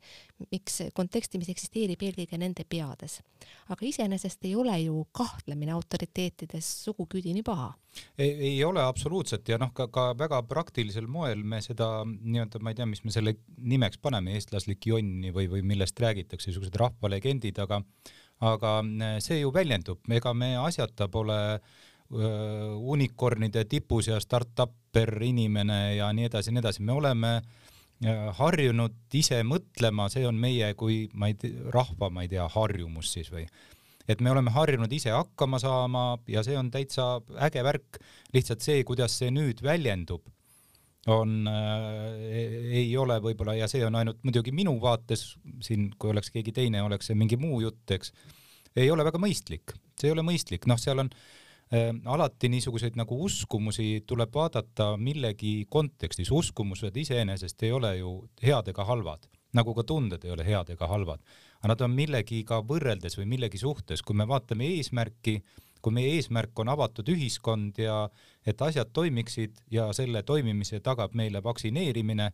miks, 0.50 0.82
konteksti, 0.94 1.40
mis 1.42 1.52
eksisteerib 1.52 2.02
eelkõige 2.02 2.38
nende 2.38 2.66
peades. 2.68 3.20
aga 3.68 3.86
iseenesest 3.86 4.44
ei 4.44 4.54
ole 4.54 4.78
ju 4.84 5.06
kahtlemine 5.12 5.72
autoriteetides 5.72 6.66
sugugi 6.84 7.18
üdini 7.18 7.42
paha. 7.42 7.72
ei 8.18 8.64
ole 8.64 8.82
absoluutselt 8.82 9.48
ja 9.48 9.58
noh, 9.58 9.72
ka, 9.74 9.88
ka 9.88 10.12
väga 10.18 10.42
praktilisel 10.42 11.06
moel 11.06 11.42
me 11.44 11.60
seda 11.60 12.04
nii-öelda, 12.04 12.60
ma 12.60 12.70
ei 12.70 12.74
tea, 12.74 12.86
mis 12.86 13.04
me 13.04 13.10
selle 13.12 13.36
nimeks 13.58 13.98
paneme, 13.98 14.34
eestlaslik 14.34 14.86
jonn 14.86 15.32
või, 15.32 15.48
või 15.50 15.62
millest 15.62 16.00
räägitakse, 16.00 16.31
niisugused 16.40 16.76
rahvalegendid, 16.80 17.58
aga 17.62 17.82
aga 18.42 18.76
äh, 18.82 19.16
see 19.22 19.40
ju 19.40 19.52
väljendub, 19.54 20.02
ega 20.10 20.34
me 20.34 20.54
asjata 20.56 21.08
pole 21.12 21.38
unikornide 22.12 23.64
tipus 23.64 24.10
ja 24.10 24.18
startupper 24.20 25.14
inimene 25.24 25.96
ja 25.96 26.10
nii 26.12 26.26
edasi 26.28 26.50
ja 26.50 26.52
nii 26.52 26.60
edasi, 26.60 26.82
me 26.84 26.92
oleme 26.92 27.30
äh, 27.38 28.26
harjunud 28.36 29.16
ise 29.16 29.40
mõtlema, 29.48 30.08
see 30.12 30.26
on 30.28 30.36
meie 30.40 30.74
kui 30.78 31.06
ma 31.14 31.30
ei 31.32 31.38
tea, 31.40 31.70
rahva, 31.72 32.10
ma 32.10 32.26
ei 32.26 32.28
tea, 32.32 32.44
harjumus 32.52 33.14
siis 33.16 33.32
või. 33.32 33.46
Et 34.10 34.20
me 34.20 34.32
oleme 34.32 34.50
harjunud 34.50 34.92
ise 34.92 35.12
hakkama 35.14 35.60
saama 35.62 36.18
ja 36.28 36.42
see 36.44 36.56
on 36.58 36.70
täitsa 36.74 37.22
äge 37.46 37.62
värk, 37.64 38.00
lihtsalt 38.34 38.64
see, 38.64 38.82
kuidas 38.84 39.14
see 39.16 39.30
nüüd 39.32 39.62
väljendub, 39.64 40.26
on 41.10 41.48
äh,, 41.50 42.82
ei 42.82 42.96
ole 42.96 43.18
võib-olla 43.22 43.56
ja 43.58 43.68
see 43.70 43.82
on 43.86 43.96
ainult 43.98 44.22
muidugi 44.22 44.52
minu 44.54 44.76
vaates 44.82 45.32
siin, 45.64 45.90
kui 45.98 46.12
oleks 46.12 46.30
keegi 46.30 46.54
teine, 46.54 46.82
oleks 46.82 47.10
see 47.10 47.18
mingi 47.18 47.38
muu 47.40 47.60
jutt, 47.64 47.82
eks, 47.90 48.12
ei 48.78 48.90
ole 48.90 49.04
väga 49.06 49.20
mõistlik, 49.22 49.74
see 49.98 50.10
ei 50.10 50.14
ole 50.14 50.24
mõistlik, 50.26 50.68
noh, 50.70 50.78
seal 50.80 51.02
on 51.02 51.10
äh, 51.10 51.90
alati 52.06 52.50
niisuguseid 52.52 52.98
nagu 53.00 53.18
uskumusi 53.26 54.04
tuleb 54.06 54.34
vaadata 54.34 54.92
millegi 54.96 55.66
kontekstis, 55.70 56.30
uskumused 56.30 56.96
iseenesest 56.96 57.66
ei 57.66 57.72
ole 57.74 57.96
ju 57.98 58.16
head 58.44 58.70
ega 58.70 58.86
halvad, 58.86 59.26
nagu 59.58 59.74
ka 59.74 59.84
tunded 59.88 60.22
ei 60.24 60.34
ole 60.36 60.46
head 60.46 60.70
ega 60.76 60.86
halvad, 60.88 61.24
aga 61.58 61.74
nad 61.74 61.82
on 61.82 61.98
millegiga 61.98 62.62
võrreldes 62.62 63.18
või 63.18 63.26
millegi 63.34 63.58
suhtes, 63.60 64.06
kui 64.06 64.16
me 64.16 64.28
vaatame 64.28 64.70
eesmärki, 64.78 65.40
kui 65.82 65.94
meie 65.94 66.14
eesmärk 66.16 66.58
on 66.62 66.70
avatud 66.72 67.08
ühiskond 67.12 67.78
ja 67.82 68.08
et 68.46 68.62
asjad 68.62 68.92
toimiksid 68.92 69.64
ja 69.70 69.88
selle 69.96 70.22
toimimise 70.22 70.80
tagab 70.80 71.14
meile 71.18 71.42
vaktsineerimine, 71.42 72.30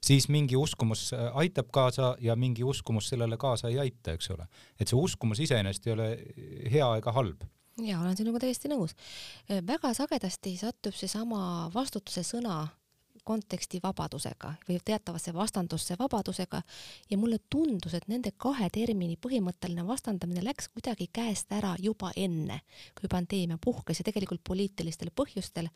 siis 0.00 0.28
mingi 0.28 0.56
uskumus 0.56 1.12
äh, 1.14 1.30
aitab 1.42 1.70
kaasa 1.72 2.16
ja 2.20 2.36
mingi 2.36 2.64
uskumus 2.64 3.08
sellele 3.08 3.36
kaasa 3.36 3.68
ei 3.68 3.78
aita, 3.78 4.12
eks 4.12 4.30
ole. 4.30 4.46
et 4.80 4.88
see 4.88 4.98
uskumus 4.98 5.40
iseenesest 5.40 5.86
ei 5.86 5.96
ole 5.96 6.10
hea 6.72 6.92
ega 7.00 7.12
halb 7.12 7.46
ja 7.80 8.00
olen 8.00 8.16
sinuga 8.16 8.40
täiesti 8.42 8.68
nõus. 8.68 8.96
Äh, 9.50 9.62
väga 9.66 9.94
sagedasti 9.96 10.56
satub 10.60 10.96
seesama 10.96 11.70
vastutuse 11.74 12.24
sõna 12.26 12.66
konteksti 13.30 13.80
vabadusega 13.82 14.54
või 14.68 14.78
teatavasse 14.84 15.34
vastandusse 15.34 15.96
vabadusega. 15.98 16.62
Ja 17.10 17.18
mulle 17.18 17.38
tundus, 17.50 17.94
et 17.94 18.08
nende 18.10 18.32
kahe 18.36 18.70
termini 18.74 19.18
põhimõtteline 19.20 19.86
vastandamine 19.86 20.44
läks 20.44 20.70
kuidagi 20.74 21.08
käest 21.12 21.52
ära 21.54 21.76
juba 21.78 22.12
enne, 22.16 22.60
kui 22.98 23.10
pandeemia 23.10 23.58
puhkes 23.62 24.02
ja 24.02 24.08
tegelikult 24.08 24.42
poliitilistel 24.46 25.12
põhjustel, 25.14 25.70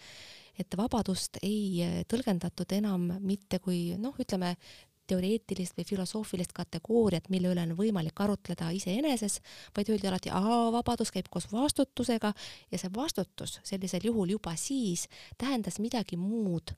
et 0.58 0.78
vabadust 0.78 1.38
ei 1.42 2.04
tõlgendatud 2.10 2.74
enam 2.78 3.08
mitte 3.20 3.60
kui 3.62 3.94
noh, 4.00 4.18
ütleme 4.20 4.54
teoreetilist 5.06 5.76
või 5.76 5.86
filosoofilist 5.88 6.52
kategooriat, 6.56 7.28
mille 7.32 7.50
üle 7.52 7.64
on 7.66 7.74
võimalik 7.78 8.20
arutleda 8.24 8.70
iseeneses, 8.74 9.40
vaid 9.76 9.90
öeldi 9.92 10.08
alati, 10.08 10.32
vabadus 10.74 11.12
käib 11.14 11.28
koos 11.30 11.50
vastutusega. 11.52 12.32
Ja 12.72 12.80
see 12.80 12.92
vastutus 12.94 13.58
sellisel 13.62 14.08
juhul 14.08 14.34
juba 14.36 14.56
siis 14.60 15.08
tähendas 15.38 15.80
midagi 15.82 16.16
muud 16.20 16.74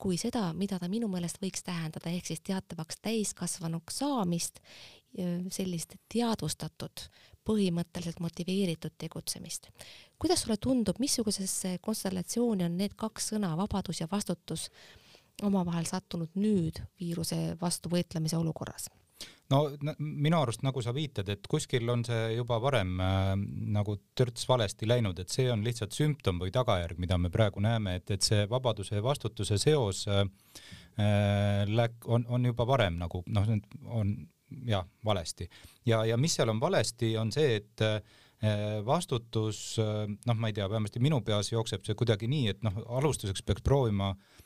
kui 0.00 0.16
seda, 0.20 0.50
mida 0.56 0.78
ta 0.80 0.88
minu 0.88 1.08
meelest 1.12 1.40
võiks 1.42 1.64
tähendada, 1.66 2.10
ehk 2.10 2.30
siis 2.30 2.40
teatavaks 2.46 3.00
täiskasvanuks 3.04 4.00
saamist, 4.02 4.60
sellist 5.52 5.96
teadvustatud, 6.12 7.04
põhimõtteliselt 7.46 8.20
motiveeritud 8.22 8.94
tegutsemist. 8.98 9.68
kuidas 10.18 10.42
sulle 10.42 10.56
tundub, 10.56 10.98
missugusesse 11.00 11.78
konstellatsiooni 11.82 12.64
on 12.64 12.76
need 12.76 12.94
kaks 12.96 13.32
sõna, 13.32 13.56
vabadus 13.56 14.00
ja 14.00 14.08
vastutus, 14.10 14.68
omavahel 15.42 15.86
sattunud 15.88 16.36
nüüd 16.36 16.82
viiruse 17.00 17.56
vastu 17.60 17.88
võitlemise 17.88 18.36
olukorras? 18.36 18.90
No 19.50 19.60
minu 19.98 20.38
arust, 20.40 20.62
nagu 20.66 20.82
sa 20.84 20.92
viitad, 20.94 21.28
et 21.32 21.46
kuskil 21.50 21.88
on 21.92 22.04
see 22.06 22.36
juba 22.36 22.60
varem 22.62 22.94
äh, 23.02 23.32
nagu 23.76 23.96
törts 24.16 24.46
valesti 24.48 24.88
läinud, 24.88 25.18
et 25.20 25.32
see 25.32 25.48
on 25.52 25.64
lihtsalt 25.66 25.96
sümptom 25.96 26.40
või 26.42 26.52
tagajärg, 26.54 27.00
mida 27.02 27.18
me 27.18 27.32
praegu 27.34 27.62
näeme, 27.64 27.98
et, 28.00 28.10
et 28.14 28.26
see 28.26 28.46
vabaduse 28.50 28.98
ja 28.98 29.04
vastutuse 29.04 29.58
seos 29.60 30.06
äh, 30.08 30.24
äh 31.00 31.64
läk-, 31.68 32.06
on, 32.06 32.26
on 32.28 32.50
juba 32.52 32.66
varem 32.68 32.98
nagu 33.00 33.24
noh, 33.26 33.54
on 33.88 34.16
jah, 34.66 34.86
valesti. 35.04 35.48
ja, 35.86 36.04
ja 36.04 36.16
mis 36.18 36.34
seal 36.34 36.50
on 36.50 36.60
valesti, 36.60 37.16
on 37.18 37.32
see, 37.34 37.56
et 37.62 37.86
äh, 37.86 38.00
vastutus, 38.86 39.78
äh, 39.82 40.06
noh, 40.26 40.38
ma 40.38 40.50
ei 40.50 40.56
tea, 40.56 40.70
vähemasti 40.70 41.02
minu 41.02 41.20
peas 41.26 41.52
jookseb 41.52 41.84
see 41.86 41.98
kuidagi 41.98 42.30
nii, 42.30 42.54
et 42.54 42.62
noh, 42.66 42.78
alustuseks 43.00 43.42
peaks 43.46 43.66
proovima 43.66 44.14
äh, 44.14 44.39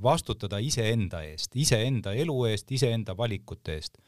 vastutada 0.00 0.58
iseenda 0.64 1.20
eest, 1.28 1.52
iseenda 1.56 2.14
elu 2.16 2.38
eest, 2.48 2.70
iseenda 2.72 3.16
valikute 3.16 3.76
eest. 3.76 3.98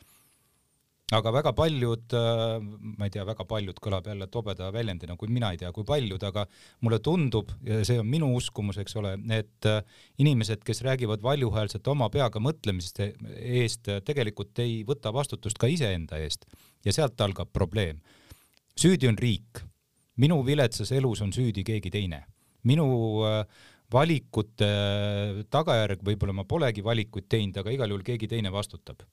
aga 1.13 1.29
väga 1.29 1.51
paljud, 1.53 2.15
äh, 2.17 2.63
ma 2.97 3.05
ei 3.05 3.13
tea, 3.13 3.27
väga 3.29 3.45
paljud 3.45 3.77
kõlab 3.85 4.07
jälle 4.09 4.25
tobeda 4.33 4.71
väljendina, 4.73 5.13
kui 5.21 5.29
mina 5.29 5.51
ei 5.53 5.59
tea, 5.61 5.69
kui 5.77 5.85
paljud, 5.85 6.23
aga 6.25 6.47
mulle 6.81 7.03
tundub 7.05 7.51
ja 7.69 7.83
see 7.85 7.99
on 8.01 8.09
minu 8.09 8.31
uskumus, 8.33 8.79
eks 8.81 8.97
ole, 8.97 9.19
et 9.37 9.69
äh, 9.69 9.83
inimesed, 10.25 10.63
kes 10.65 10.81
räägivad 10.87 11.21
valjuhäälselt 11.21 11.91
oma 11.93 12.09
peaga 12.09 12.41
mõtlemisest 12.41 13.03
eest, 13.37 13.93
tegelikult 14.09 14.65
ei 14.65 14.81
võta 14.89 15.13
vastutust 15.13 15.61
ka 15.61 15.69
iseenda 15.69 16.17
eest 16.17 16.49
ja 16.85 16.97
sealt 16.97 17.21
algab 17.21 17.53
probleem. 17.53 18.01
süüdi 18.73 19.13
on 19.13 19.21
riik, 19.21 19.61
minu 20.17 20.41
viletsas 20.47 20.93
elus 20.97 21.21
on 21.21 21.33
süüdi 21.33 21.61
keegi 21.65 21.93
teine, 21.93 22.25
minu 22.65 22.89
äh, 23.29 23.45
valikute 23.93 24.71
tagajärg, 25.53 26.03
võib-olla 26.07 26.37
ma 26.37 26.47
polegi 26.49 26.85
valikuid 26.85 27.29
teinud, 27.31 27.61
aga 27.61 27.75
igal 27.75 27.93
juhul 27.93 28.07
keegi 28.07 28.31
teine 28.31 28.53
vastutab. 28.53 29.05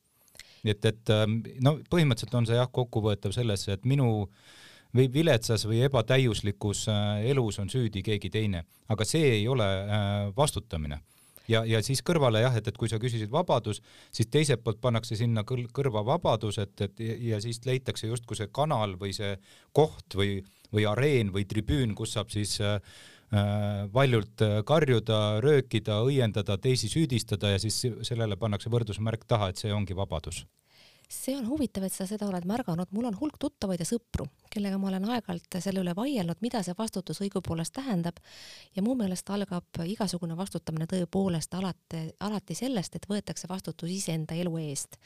nii 0.64 0.74
et, 0.76 0.86
et 0.86 1.12
ähm, 1.16 1.38
no 1.64 1.78
põhimõtteliselt 1.92 2.36
on 2.36 2.48
see 2.48 2.58
jah 2.58 2.68
kokkuvõetav 2.72 3.32
sellesse, 3.32 3.78
et 3.78 3.86
minu 3.88 4.28
või 4.96 5.06
viletsas 5.14 5.64
või 5.70 5.84
ebatäiuslikus 5.88 6.88
äh, 6.92 7.30
elus 7.32 7.60
on 7.60 7.70
süüdi 7.70 8.04
keegi 8.04 8.30
teine, 8.30 8.66
aga 8.90 9.06
see 9.08 9.38
ei 9.38 9.48
ole 9.48 9.68
äh, 9.68 10.34
vastutamine 10.36 11.00
ja, 11.48 11.64
ja 11.66 11.80
siis 11.86 12.02
kõrvale 12.04 12.42
jah, 12.44 12.56
et, 12.60 12.68
et 12.68 12.78
kui 12.78 12.90
sa 12.92 13.00
küsisid 13.00 13.32
vabadus, 13.32 13.80
siis 14.12 14.28
teiselt 14.28 14.64
poolt 14.64 14.82
pannakse 14.82 15.16
sinna 15.16 15.46
kõrva 15.46 16.04
vabadus, 16.06 16.60
et, 16.60 16.76
et 16.82 17.06
ja 17.30 17.40
siis 17.40 17.64
leitakse 17.66 18.12
justkui 18.12 18.38
see 18.40 18.52
kanal 18.52 18.98
või 19.00 19.14
see 19.16 19.38
koht 19.72 20.20
või, 20.20 20.42
või 20.74 20.90
areen 20.90 21.32
või 21.32 21.48
tribüün, 21.48 21.96
kus 21.96 22.18
saab 22.18 22.36
siis 22.36 22.60
äh, 22.60 22.78
Äh, 22.80 23.19
valjult 23.94 24.42
äh, 24.42 24.60
karjuda, 24.66 25.40
röökida, 25.46 26.00
õiendada, 26.06 26.58
teisi 26.58 26.90
süüdistada 26.90 27.54
ja 27.54 27.60
siis 27.62 27.82
sellele 28.08 28.40
pannakse 28.42 28.72
võrdusmärk 28.74 29.28
taha, 29.30 29.52
et 29.52 29.62
see 29.62 29.74
ongi 29.74 29.98
vabadus. 29.98 30.46
See 31.10 31.34
on 31.34 31.48
huvitav, 31.50 31.88
et 31.88 31.94
sa 31.94 32.06
seda 32.06 32.28
oled 32.30 32.46
märganud, 32.46 32.92
mul 32.94 33.08
on 33.10 33.16
hulk 33.18 33.40
tuttavaid 33.42 33.82
ja 33.82 33.86
sõpru, 33.90 34.28
kellega 34.54 34.78
ma 34.78 34.92
olen 34.92 35.08
aeg-ajalt 35.10 35.58
selle 35.58 35.82
üle 35.82 35.96
vaielnud, 35.98 36.38
mida 36.46 36.62
see 36.62 36.76
vastutus 36.78 37.18
õigupoolest 37.26 37.74
tähendab. 37.74 38.20
Ja 38.78 38.84
mu 38.86 38.94
meelest 38.98 39.30
algab 39.34 39.82
igasugune 39.90 40.38
vastutamine 40.38 40.86
tõepoolest 40.92 41.58
alati, 41.58 42.04
alati 42.22 42.58
sellest, 42.62 43.00
et 43.00 43.10
võetakse 43.10 43.50
vastutus 43.50 43.90
iseenda 43.90 44.38
elu 44.38 44.54
eest. 44.62 45.02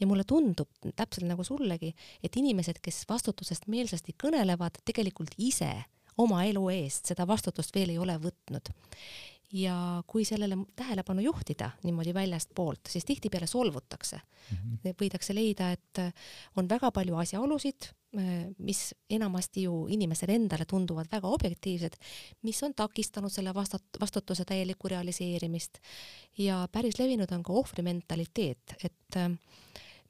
ja 0.00 0.10
mulle 0.10 0.26
tundub, 0.26 0.74
täpselt 0.96 1.30
nagu 1.30 1.46
sullegi, 1.46 1.94
et 2.22 2.34
inimesed, 2.34 2.82
kes 2.82 3.04
vastutusest 3.08 3.70
meelsasti 3.70 4.18
kõnelevad, 4.18 4.82
tegelikult 4.82 5.38
ise 5.38 5.70
oma 6.18 6.44
elu 6.44 6.68
eest 6.74 7.12
seda 7.12 7.26
vastutust 7.26 7.74
veel 7.74 7.94
ei 7.94 7.98
ole 7.98 8.18
võtnud. 8.20 8.70
ja 9.54 10.02
kui 10.06 10.24
sellele 10.24 10.56
tähelepanu 10.76 11.22
juhtida 11.22 11.70
niimoodi 11.84 12.14
väljastpoolt, 12.14 12.88
siis 12.88 13.04
tihtipeale 13.04 13.46
solvutakse 13.46 14.16
mm. 14.16 14.56
-hmm. 14.56 14.94
võidakse 15.00 15.34
leida, 15.34 15.70
et 15.72 16.00
on 16.56 16.68
väga 16.68 16.90
palju 16.90 17.16
asjaolusid, 17.16 17.90
mis 18.58 18.94
enamasti 19.10 19.62
ju 19.62 19.86
inimesele 19.90 20.34
endale 20.34 20.64
tunduvad 20.64 21.06
väga 21.12 21.28
objektiivsed, 21.28 21.96
mis 22.42 22.62
on 22.62 22.74
takistanud 22.74 23.32
selle 23.32 23.54
vastat-, 23.54 24.00
vastutuse 24.00 24.44
täielikku 24.44 24.88
realiseerimist. 24.88 25.78
ja 26.38 26.68
päris 26.72 26.98
levinud 26.98 27.32
on 27.32 27.42
ka 27.42 27.52
ohvrimentaliteet, 27.52 28.76
et 28.84 29.16
äh, 29.16 29.30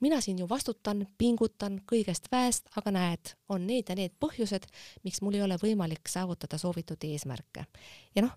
mina 0.01 0.21
siin 0.21 0.39
ju 0.39 0.49
vastutan, 0.49 1.05
pingutan 1.19 1.79
kõigest 1.91 2.31
väest, 2.33 2.69
aga 2.77 2.91
näed, 2.95 3.35
on 3.49 3.67
need 3.67 3.89
ja 3.89 3.97
need 3.99 4.17
põhjused, 4.21 4.67
miks 5.05 5.23
mul 5.23 5.39
ei 5.39 5.45
ole 5.45 5.59
võimalik 5.61 6.09
saavutada 6.11 6.59
soovitud 6.59 7.05
eesmärke. 7.05 7.67
ja 8.15 8.23
noh, 8.23 8.35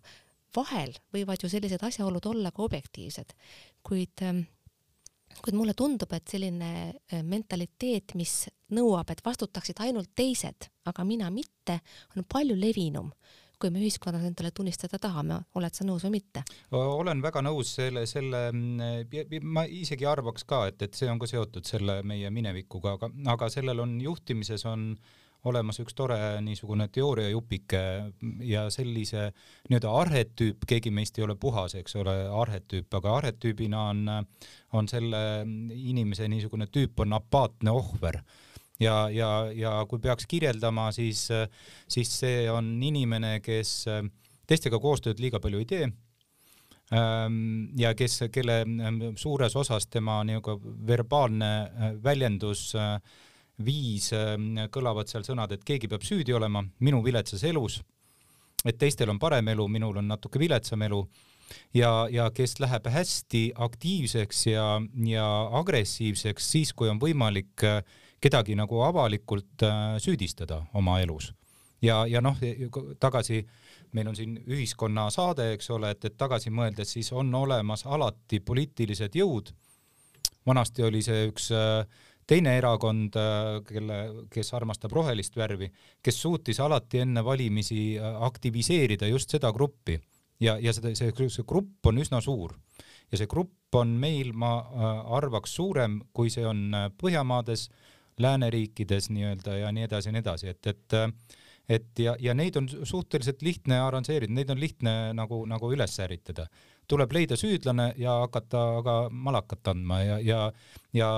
vahel 0.55 0.93
võivad 1.13 1.43
ju 1.43 1.49
sellised 1.49 1.83
asjaolud 1.83 2.25
olla 2.25 2.51
ka 2.51 2.63
objektiivsed, 2.63 3.33
kuid 3.83 4.23
ähm, 4.23 4.45
kuid 5.43 5.57
mulle 5.57 5.73
tundub, 5.77 6.13
et 6.13 6.27
selline 6.27 6.69
äh, 6.89 7.23
mentaliteet, 7.23 8.15
mis 8.15 8.47
nõuab, 8.73 9.11
et 9.11 9.21
vastutaksid 9.25 9.81
ainult 9.85 10.13
teised, 10.15 10.69
aga 10.87 11.03
mina 11.05 11.29
mitte, 11.33 11.79
on 12.15 12.25
palju 12.25 12.55
levinum 12.57 13.11
kui 13.61 13.71
me 13.73 13.81
ühiskonnas 13.81 14.25
endale 14.27 14.51
tunnistada 14.55 14.99
tahame, 15.01 15.39
oled 15.57 15.73
sa 15.73 15.85
nõus 15.87 16.05
või 16.07 16.17
mitte? 16.19 16.43
olen 16.71 17.21
väga 17.23 17.41
nõus 17.45 17.73
selle, 17.79 18.05
selle, 18.09 18.49
ma 19.43 19.65
isegi 19.65 20.05
arvaks 20.05 20.45
ka, 20.47 20.65
et, 20.71 20.81
et 20.85 20.97
see 20.97 21.09
on 21.11 21.19
ka 21.21 21.29
seotud 21.29 21.65
selle 21.65 22.01
meie 22.07 22.29
minevikuga, 22.33 22.97
aga, 22.97 23.11
aga 23.33 23.49
sellel 23.53 23.85
on 23.85 23.97
juhtimises 24.01 24.65
on 24.69 24.91
olemas 25.47 25.79
üks 25.81 25.95
tore 25.95 26.17
niisugune 26.43 26.87
teooriajupike 26.93 27.81
ja 28.47 28.65
sellise 28.73 29.29
nii-öelda 29.69 29.93
arhetüüp, 30.01 30.65
keegi 30.67 30.91
meist 30.91 31.17
ei 31.19 31.27
ole 31.27 31.37
puhas, 31.39 31.77
eks 31.79 31.95
ole, 32.01 32.15
arhetüüp, 32.41 32.89
aga 32.99 33.15
arhetüübina 33.21 33.83
on, 33.93 34.03
on 34.73 34.89
selle 34.91 35.21
inimese 35.77 36.27
niisugune 36.31 36.67
tüüp 36.73 37.05
on 37.05 37.17
apaatne 37.19 37.73
ohver 37.73 38.21
ja, 38.79 39.09
ja, 39.09 39.29
ja 39.53 39.73
kui 39.89 39.99
peaks 39.99 40.27
kirjeldama, 40.29 40.91
siis, 40.91 41.27
siis 41.87 42.11
see 42.19 42.45
on 42.51 42.75
inimene, 42.83 43.39
kes 43.45 43.87
teistega 44.47 44.79
koostööd 44.79 45.19
liiga 45.21 45.41
palju 45.43 45.63
ei 45.63 45.69
tee. 45.69 45.87
Ähm, 46.95 47.73
ja 47.75 47.91
kes, 47.99 48.21
kelle 48.31 48.61
ähm, 48.63 49.01
suures 49.19 49.57
osas 49.59 49.89
tema 49.91 50.21
nii-öelda 50.23 50.53
verbaalne 50.87 51.49
äh, 51.67 51.89
väljendus 52.03 52.69
äh, 52.79 52.93
viis 53.59 54.13
ähm, 54.15 54.53
kõlavad 54.71 55.11
seal 55.11 55.25
sõnad, 55.27 55.51
et 55.51 55.65
keegi 55.67 55.89
peab 55.91 56.05
süüdi 56.07 56.31
olema 56.37 56.61
minu 56.79 57.01
viletsas 57.03 57.43
elus, 57.43 57.81
et 58.63 58.79
teistel 58.79 59.11
on 59.11 59.19
parem 59.19 59.51
elu, 59.51 59.67
minul 59.67 59.99
on 59.99 60.07
natuke 60.13 60.39
viletsam 60.39 60.87
elu. 60.87 61.01
Ja, 61.75 62.07
ja 62.11 62.29
kes 62.35 62.57
läheb 62.59 62.87
hästi 62.91 63.43
aktiivseks 63.67 64.45
ja, 64.47 64.65
ja 65.07 65.27
agressiivseks 65.59 66.51
siis, 66.55 66.71
kui 66.71 66.87
on 66.91 67.03
võimalik 67.03 67.67
äh, 67.67 67.81
kedagi 68.21 68.55
nagu 68.57 68.81
avalikult 68.85 69.63
äh, 69.65 69.97
süüdistada 70.01 70.63
oma 70.73 70.99
elus. 71.01 71.33
ja, 71.81 72.05
ja 72.09 72.21
noh, 72.21 72.37
tagasi, 72.99 73.43
meil 73.93 74.07
on 74.09 74.15
siin 74.17 74.39
ühiskonnasaade, 74.47 75.51
eks 75.53 75.69
ole, 75.75 75.91
et, 75.93 76.05
et 76.09 76.17
tagasi 76.17 76.49
mõeldes 76.49 76.95
siis 76.97 77.11
on 77.13 77.33
olemas 77.35 77.85
alati 77.85 78.39
poliitilised 78.39 79.15
jõud. 79.15 79.53
vanasti 80.45 80.83
oli 80.83 81.01
see 81.05 81.27
üks 81.29 81.51
äh, 81.51 81.85
teine 82.27 82.57
erakond, 82.57 83.15
äh, 83.15 83.61
kelle, 83.67 83.99
kes 84.33 84.53
armastab 84.53 84.91
rohelist 84.91 85.37
värvi, 85.37 85.69
kes 86.01 86.21
suutis 86.21 86.59
alati 86.59 87.05
enne 87.05 87.23
valimisi 87.23 87.99
aktiviseerida 88.01 89.07
just 89.07 89.29
seda 89.29 89.51
gruppi 89.53 89.99
ja, 90.39 90.57
ja 90.57 90.73
seda, 90.73 90.95
see, 90.95 91.13
see 91.13 91.45
grupp 91.45 91.85
on 91.85 92.01
üsna 92.01 92.21
suur 92.21 92.57
ja 93.11 93.19
see 93.19 93.29
grupp 93.29 93.75
on 93.75 93.93
meil, 93.99 94.33
ma 94.33 94.57
arvaks, 95.15 95.53
suurem, 95.55 95.99
kui 96.13 96.31
see 96.33 96.45
on 96.47 96.71
Põhjamaades 96.97 97.67
lääneriikides 98.19 99.09
nii-öelda 99.09 99.57
ja 99.57 99.71
nii 99.71 99.83
edasi 99.83 100.09
ja 100.09 100.15
nii 100.15 100.25
edasi, 100.25 100.47
et, 100.53 100.67
et 100.67 100.97
et 101.69 101.99
ja, 101.99 102.15
ja 102.19 102.33
neid 102.33 102.55
on 102.55 102.67
suhteliselt 102.69 103.41
lihtne 103.43 103.79
arranžeerida, 103.83 104.31
neid 104.33 104.49
on 104.49 104.59
lihtne 104.59 104.91
nagu, 105.13 105.41
nagu 105.45 105.71
üles 105.73 105.99
ärritada. 105.99 106.47
tuleb 106.87 107.11
leida 107.11 107.35
süüdlane 107.35 107.93
ja 107.99 108.13
hakata 108.21 108.59
aga 108.77 108.93
malakat 109.11 109.67
andma 109.67 109.97
ja, 109.99 110.19
ja, 110.23 110.51
ja 110.93 111.09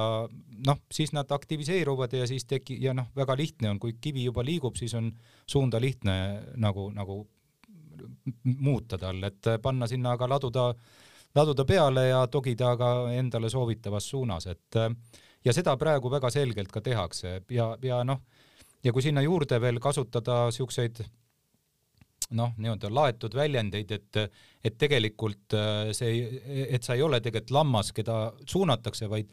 noh, 0.65 0.79
siis 0.91 1.13
nad 1.13 1.29
aktiviseeruvad 1.31 2.13
ja 2.13 2.27
siis 2.27 2.45
teki- 2.49 2.79
ja 2.81 2.93
noh, 2.93 3.11
väga 3.15 3.37
lihtne 3.37 3.69
on, 3.69 3.79
kui 3.79 3.93
kivi 4.01 4.23
juba 4.23 4.41
liigub, 4.45 4.75
siis 4.75 4.93
on 4.93 5.11
suunda 5.45 5.81
lihtne 5.81 6.15
nagu, 6.57 6.89
nagu 6.89 7.27
muuta 8.43 8.97
tal, 8.97 9.21
et 9.23 9.45
panna 9.61 9.87
sinna 9.87 10.15
aga 10.17 10.29
laduda, 10.29 10.73
laduda 11.35 11.65
peale 11.65 12.07
ja 12.07 12.25
togida 12.27 12.75
ka 12.77 13.11
endale 13.13 13.49
soovitavas 13.49 14.09
suunas, 14.09 14.47
et 14.47 14.81
ja 15.45 15.53
seda 15.55 15.77
praegu 15.77 16.11
väga 16.11 16.29
selgelt 16.33 16.71
ka 16.71 16.81
tehakse. 16.81 17.41
Ja, 17.49 17.71
ja 17.81 18.03
noh 18.03 18.21
ja 18.83 18.93
kui 18.95 19.03
sinna 19.03 19.23
juurde 19.23 19.59
veel 19.61 19.79
kasutada 19.83 20.47
siukseid 20.55 21.01
noh, 22.37 22.53
nii-öelda 22.61 22.91
laetud 22.93 23.33
väljendeid, 23.33 23.91
et, 23.91 24.19
et 24.63 24.75
tegelikult 24.77 25.55
äh, 25.57 25.89
see, 25.97 26.27
et 26.69 26.85
sa 26.85 26.93
ei 26.97 27.01
ole 27.01 27.21
tegelikult 27.25 27.55
lammas, 27.55 27.89
keda 27.95 28.19
suunatakse, 28.45 29.09
vaid 29.09 29.31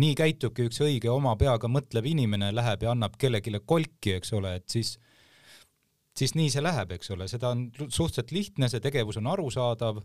nii 0.00 0.14
käitubki 0.16 0.64
üks 0.70 0.80
õige 0.86 1.10
oma 1.12 1.34
peaga 1.36 1.68
mõtlev 1.68 2.06
inimene, 2.08 2.48
läheb 2.56 2.86
ja 2.86 2.94
annab 2.94 3.18
kellelegi 3.20 3.60
kolki, 3.66 4.16
eks 4.16 4.32
ole, 4.38 4.54
et 4.62 4.72
siis, 4.72 4.94
siis 6.16 6.32
nii 6.38 6.48
see 6.54 6.64
läheb, 6.64 6.96
eks 6.96 7.12
ole, 7.12 7.28
seda 7.28 7.52
on 7.52 7.66
suhteliselt 7.76 8.32
lihtne, 8.32 8.70
see 8.72 8.80
tegevus 8.80 9.20
on 9.20 9.28
arusaadav, 9.34 10.00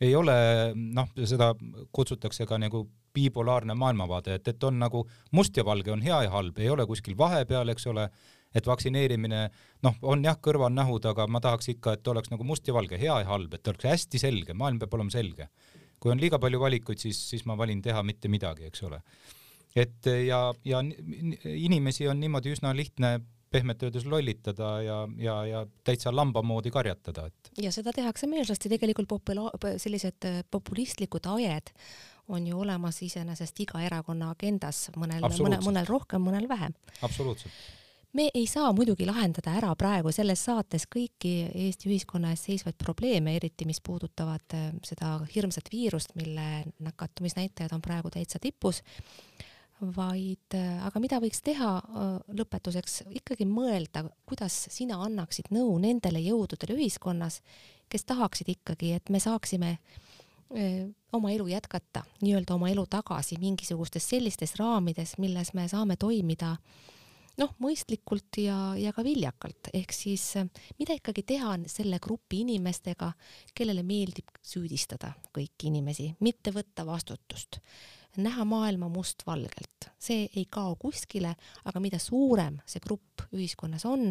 ei 0.00 0.14
ole, 0.16 0.38
noh, 0.96 1.12
seda 1.28 1.52
kutsutakse 1.92 2.48
ka 2.48 2.56
nagu 2.60 2.86
bipolaarne 3.16 3.74
maailmavaade, 3.78 4.38
et, 4.38 4.48
et 4.52 4.64
on 4.68 4.78
nagu 4.80 5.02
must 5.36 5.56
ja 5.56 5.64
valge, 5.66 5.92
on 5.92 6.04
hea 6.04 6.22
ja 6.26 6.32
halb, 6.34 6.58
ei 6.60 6.70
ole 6.72 6.86
kuskil 6.88 7.16
vahepeal, 7.18 7.72
eks 7.72 7.88
ole, 7.92 8.08
et 8.56 8.66
vaktsineerimine, 8.68 9.42
noh, 9.84 9.96
on 10.12 10.24
jah, 10.24 10.38
kõrvalnähud, 10.42 11.08
aga 11.12 11.26
ma 11.30 11.42
tahaks 11.44 11.72
ikka, 11.74 11.96
et 11.96 12.12
oleks 12.12 12.32
nagu 12.32 12.46
must 12.48 12.68
ja 12.68 12.74
valge, 12.76 12.98
hea 13.00 13.20
ja 13.22 13.30
halb, 13.30 13.56
et 13.56 13.72
oleks 13.72 13.88
hästi 13.88 14.22
selge, 14.22 14.56
maailm 14.56 14.80
peab 14.82 14.98
olema 14.98 15.14
selge. 15.14 15.50
kui 16.00 16.12
on 16.12 16.20
liiga 16.20 16.38
palju 16.38 16.58
valikuid, 16.60 17.00
siis, 17.00 17.18
siis 17.30 17.46
ma 17.48 17.56
valin 17.56 17.80
teha 17.82 18.02
mitte 18.04 18.28
midagi, 18.28 18.66
eks 18.68 18.82
ole. 18.84 19.00
et 19.76 20.08
ja, 20.26 20.52
ja 20.64 20.82
inimesi 21.44 22.08
on 22.08 22.20
niimoodi 22.20 22.52
üsna 22.52 22.74
lihtne 22.76 23.18
pehmelt 23.50 23.82
öeldes 23.82 24.04
lollitada 24.08 24.70
ja, 24.82 24.96
ja, 25.20 25.36
ja 25.46 25.62
täitsa 25.84 26.12
lamba 26.14 26.42
moodi 26.42 26.70
karjatada, 26.70 27.26
et. 27.30 27.50
ja 27.62 27.72
seda 27.72 27.92
tehakse 27.96 28.28
meelsasti, 28.30 28.70
tegelikult 28.72 29.08
popula-, 29.08 29.52
sellised 29.80 30.28
populistlikud 30.50 31.28
ajed 31.36 31.72
on 32.28 32.46
ju 32.46 32.60
olemas 32.60 33.02
iseenesest 33.02 33.60
iga 33.60 33.80
erakonna 33.86 34.30
agendas, 34.34 34.88
mõnel, 34.96 35.24
mõnel, 35.38 35.60
mõnel 35.64 35.88
rohkem, 35.88 36.22
mõnel 36.26 36.48
vähem. 36.50 36.74
absoluutselt 37.02 37.52
me 38.16 38.30
ei 38.34 38.46
saa 38.48 38.70
muidugi 38.72 39.06
lahendada 39.06 39.52
ära 39.58 39.72
praegu 39.78 40.12
selles 40.14 40.40
saates 40.46 40.86
kõiki 40.92 41.32
Eesti 41.66 41.90
ühiskonna 41.90 42.32
ees 42.32 42.46
seisvaid 42.48 42.78
probleeme, 42.80 43.34
eriti 43.36 43.66
mis 43.68 43.82
puudutavad 43.84 44.56
äh, 44.56 44.70
seda 44.86 45.18
hirmsat 45.34 45.68
viirust, 45.72 46.14
mille 46.16 46.64
nakatumisnäitajad 46.86 47.74
on 47.76 47.84
praegu 47.84 48.12
täitsa 48.14 48.40
tipus, 48.42 48.80
vaid 49.98 50.56
äh, 50.56 50.80
aga 50.88 51.02
mida 51.02 51.20
võiks 51.20 51.42
teha 51.44 51.74
äh, 51.76 52.16
lõpetuseks, 52.40 53.02
ikkagi 53.20 53.48
mõelda, 53.50 54.06
kuidas 54.28 54.62
sina 54.72 55.02
annaksid 55.04 55.52
nõu 55.52 55.76
nendele 55.82 56.22
jõududele 56.24 56.78
ühiskonnas, 56.78 57.42
kes 57.92 58.08
tahaksid 58.08 58.48
ikkagi, 58.56 58.94
et 58.96 59.12
me 59.12 59.20
saaksime 59.22 59.76
äh, 59.76 60.05
oma 61.12 61.30
elu 61.34 61.46
jätkata, 61.50 62.04
nii-öelda 62.22 62.54
oma 62.54 62.68
elu 62.70 62.84
tagasi 62.90 63.38
mingisugustes 63.42 64.08
sellistes 64.08 64.54
raamides, 64.60 65.16
milles 65.18 65.52
me 65.54 65.66
saame 65.68 65.96
toimida 65.98 66.56
noh, 67.40 67.52
mõistlikult 67.60 68.38
ja, 68.40 68.56
ja 68.78 68.92
ka 68.96 69.04
viljakalt, 69.04 69.70
ehk 69.74 69.92
siis 69.92 70.24
mida 70.78 70.96
ikkagi 70.96 71.24
teha 71.26 71.56
selle 71.70 71.98
grupi 72.02 72.40
inimestega, 72.44 73.10
kellele 73.54 73.84
meeldib 73.86 74.38
süüdistada 74.44 75.12
kõiki 75.36 75.70
inimesi, 75.72 76.12
mitte 76.20 76.54
võtta 76.54 76.86
vastutust 76.88 77.60
näha 78.20 78.44
maailma 78.48 78.88
mustvalgelt, 78.92 79.88
see 79.98 80.26
ei 80.36 80.46
kao 80.50 80.74
kuskile, 80.80 81.34
aga 81.64 81.82
mida 81.82 82.00
suurem 82.02 82.58
see 82.68 82.82
grupp 82.84 83.26
ühiskonnas 83.32 83.86
on, 83.88 84.10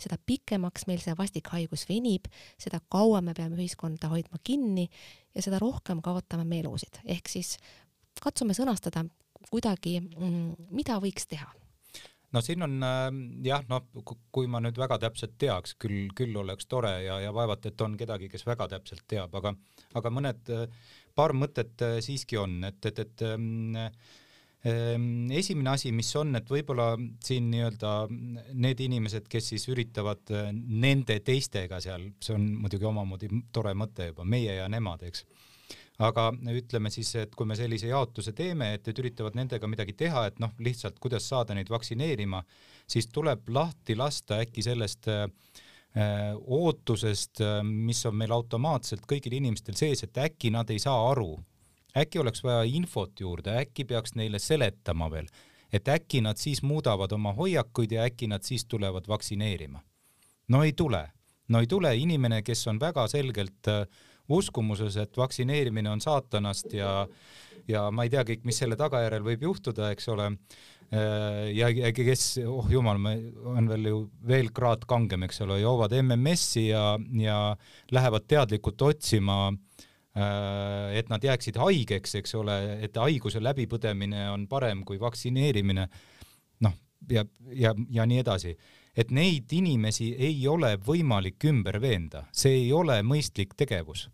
seda 0.00 0.18
pikemaks 0.26 0.86
meil 0.90 1.02
see 1.02 1.16
vastik 1.18 1.50
haigus 1.54 1.86
venib, 1.88 2.28
seda 2.60 2.80
kauem 2.92 3.30
me 3.30 3.36
peame 3.36 3.58
ühiskonda 3.60 4.10
hoidma 4.12 4.40
kinni 4.44 4.88
ja 5.34 5.44
seda 5.44 5.60
rohkem 5.62 6.02
kaotame 6.04 6.46
me 6.48 6.60
elusid, 6.62 7.02
ehk 7.04 7.30
siis 7.32 7.56
katsume 8.22 8.54
sõnastada 8.56 9.04
kuidagi, 9.50 9.98
mm, 10.00 10.70
mida 10.70 11.00
võiks 11.02 11.26
teha 11.28 11.50
no 12.32 12.42
siin 12.44 12.64
on 12.64 12.78
äh, 12.86 13.04
jah, 13.46 13.64
no 13.68 13.82
kui 14.32 14.48
ma 14.50 14.60
nüüd 14.64 14.78
väga 14.80 14.98
täpselt 15.02 15.36
teaks, 15.40 15.76
küll, 15.80 16.08
küll 16.16 16.36
oleks 16.40 16.68
tore 16.70 16.94
ja, 17.06 17.20
ja 17.22 17.34
vaevalt, 17.34 17.66
et 17.68 17.84
on 17.84 17.96
kedagi, 18.00 18.30
kes 18.32 18.46
väga 18.48 18.68
täpselt 18.72 19.04
teab, 19.10 19.34
aga, 19.38 19.54
aga 19.98 20.12
mõned 20.14 20.52
äh, 20.54 20.66
paar 21.14 21.36
mõtet 21.36 21.84
äh, 21.84 22.00
siiski 22.04 22.40
on, 22.40 22.60
et, 22.68 22.80
et, 22.88 23.02
et 23.04 23.24
ähm, 23.28 23.76
ähm, 24.68 25.06
esimene 25.34 25.74
asi, 25.74 25.92
mis 25.94 26.10
on, 26.18 26.34
et 26.38 26.48
võib-olla 26.50 26.94
siin 27.24 27.50
nii-öelda 27.52 27.94
need 28.10 28.82
inimesed, 28.86 29.28
kes 29.30 29.52
siis 29.54 29.68
üritavad 29.72 30.32
äh, 30.34 30.50
nende 30.52 31.20
teistega 31.24 31.80
seal, 31.84 32.10
see 32.22 32.36
on 32.38 32.48
muidugi 32.64 32.88
omamoodi 32.88 33.32
tore 33.52 33.76
mõte 33.78 34.12
juba, 34.12 34.28
meie 34.28 34.60
ja 34.60 34.68
nemad, 34.72 35.04
eks 35.08 35.26
aga 35.98 36.30
ütleme 36.52 36.90
siis, 36.90 37.14
et 37.20 37.34
kui 37.36 37.46
me 37.46 37.56
sellise 37.58 37.90
jaotuse 37.90 38.32
teeme, 38.32 38.72
et, 38.74 38.88
et 38.88 38.98
üritavad 38.98 39.36
nendega 39.36 39.68
midagi 39.68 39.92
teha, 39.92 40.26
et 40.30 40.38
noh, 40.40 40.54
lihtsalt 40.58 40.98
kuidas 40.98 41.28
saada 41.28 41.54
neid 41.54 41.70
vaktsineerima, 41.70 42.42
siis 42.86 43.10
tuleb 43.12 43.48
lahti 43.48 43.96
lasta 43.96 44.40
äkki 44.42 44.64
sellest 44.64 45.08
äh, 45.12 45.28
Äh, 45.96 46.36
ootusest, 46.46 47.40
äh, 47.40 47.62
mis 47.62 48.06
on 48.08 48.14
meil 48.16 48.32
automaatselt 48.32 49.02
kõigil 49.04 49.34
inimestel 49.36 49.76
sees, 49.76 50.00
et 50.06 50.16
äkki 50.16 50.48
nad 50.48 50.70
ei 50.72 50.78
saa 50.80 51.10
aru, 51.10 51.34
äkki 51.92 52.22
oleks 52.22 52.40
vaja 52.40 52.62
infot 52.64 53.20
juurde, 53.20 53.52
äkki 53.60 53.84
peaks 53.90 54.14
neile 54.16 54.40
seletama 54.40 55.10
veel, 55.12 55.28
et 55.68 55.90
äkki 55.92 56.22
nad 56.24 56.40
siis 56.40 56.62
muudavad 56.64 57.12
oma 57.12 57.34
hoiakuid 57.36 57.92
ja 57.92 58.06
äkki 58.08 58.30
nad 58.32 58.40
siis 58.40 58.64
tulevad 58.64 59.04
vaktsineerima. 59.08 59.82
no 60.48 60.62
ei 60.64 60.72
tule, 60.72 61.02
no 61.48 61.60
ei 61.60 61.68
tule, 61.68 61.92
inimene, 61.96 62.40
kes 62.42 62.66
on 62.72 62.80
väga 62.80 63.04
selgelt 63.12 63.68
uh, 63.68 63.84
uskumuses, 64.28 64.96
et 64.96 65.16
vaktsineerimine 65.16 65.90
on 65.90 66.00
saatanast 66.00 66.72
ja 66.72 67.06
ja 67.68 67.86
ma 67.94 68.02
ei 68.02 68.10
tea 68.10 68.24
kõik, 68.26 68.40
mis 68.44 68.58
selle 68.58 68.74
tagajärjel 68.76 69.22
võib 69.22 69.44
juhtuda, 69.46 69.92
eks 69.94 70.08
ole 70.10 70.32
Äh, 70.92 71.48
ja, 71.56 71.70
ja 71.72 71.88
kes, 71.96 72.36
oh 72.44 72.66
jumal, 72.68 72.98
on 73.48 73.68
veel 73.70 73.86
ju 73.88 74.00
veel 74.28 74.50
kraad 74.52 74.82
kangem, 74.88 75.24
eks 75.24 75.40
ole, 75.46 75.56
joovad 75.62 75.94
MMS-i 75.96 76.66
ja, 76.66 76.98
ja 77.16 77.36
lähevad 77.96 78.26
teadlikult 78.28 78.84
otsima, 78.84 79.38
äh, 80.12 80.98
et 81.00 81.08
nad 81.08 81.24
jääksid 81.24 81.56
haigeks, 81.62 82.18
eks 82.20 82.36
ole, 82.36 82.58
et 82.84 83.00
haiguse 83.00 83.40
läbipõdemine 83.40 84.26
on 84.34 84.44
parem 84.50 84.84
kui 84.84 85.00
vaktsineerimine. 85.00 85.88
noh, 86.60 86.76
ja, 87.08 87.24
ja, 87.56 87.72
ja 87.88 88.06
nii 88.06 88.20
edasi. 88.20 88.52
Et 88.96 89.10
neid 89.10 89.52
inimesi 89.52 90.12
ei 90.18 90.46
ole 90.48 90.76
võimalik 90.76 91.44
ümber 91.48 91.80
veenda, 91.80 92.26
see 92.32 92.64
ei 92.64 92.72
ole 92.72 93.02
mõistlik 93.02 93.54
tegevus. 93.56 94.08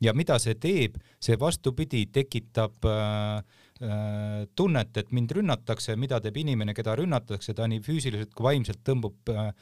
ja 0.00 0.12
mida 0.16 0.38
see 0.38 0.54
teeb, 0.54 0.96
see 1.20 1.36
vastupidi 1.36 2.06
tekitab 2.06 2.84
äh, 2.88 3.42
Äh, 3.80 4.46
tunnet, 4.54 4.96
et 5.00 5.08
mind 5.16 5.30
rünnatakse, 5.32 5.94
mida 5.96 6.18
teeb 6.20 6.36
inimene, 6.36 6.74
keda 6.76 6.92
rünnatakse, 7.00 7.54
ta 7.56 7.64
nii 7.64 7.80
füüsiliselt 7.80 8.34
kui 8.36 8.44
vaimselt 8.44 8.82
tõmbub 8.84 9.30
äh, 9.32 9.54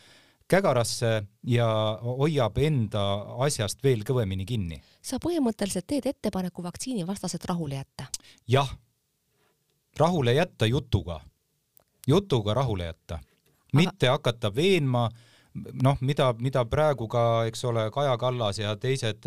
kägarasse 0.50 1.12
ja 1.46 1.68
hoiab 2.02 2.58
enda 2.66 3.04
asjast 3.46 3.84
veel 3.84 4.02
kõvemini 4.02 4.42
kinni. 4.48 4.80
sa 4.98 5.20
põhimõtteliselt 5.22 5.86
teed 5.86 6.08
ettepaneku 6.10 6.66
vaktsiinivastased 6.66 7.46
rahule 7.46 7.78
jätta? 7.78 8.08
jah, 8.50 8.72
rahule 10.02 10.34
jätta 10.34 10.66
jutuga, 10.66 11.20
jutuga 12.10 12.58
rahule 12.58 12.90
jätta, 12.90 13.20
mitte 13.72 14.08
Aga... 14.08 14.18
hakata 14.18 14.54
veenma, 14.54 15.08
noh, 15.82 15.98
mida, 16.00 16.32
mida 16.38 16.64
praegu 16.64 17.08
ka, 17.08 17.44
eks 17.50 17.64
ole, 17.64 17.90
Kaja 17.90 18.16
Kallas 18.18 18.58
ja 18.58 18.76
teised 18.76 19.26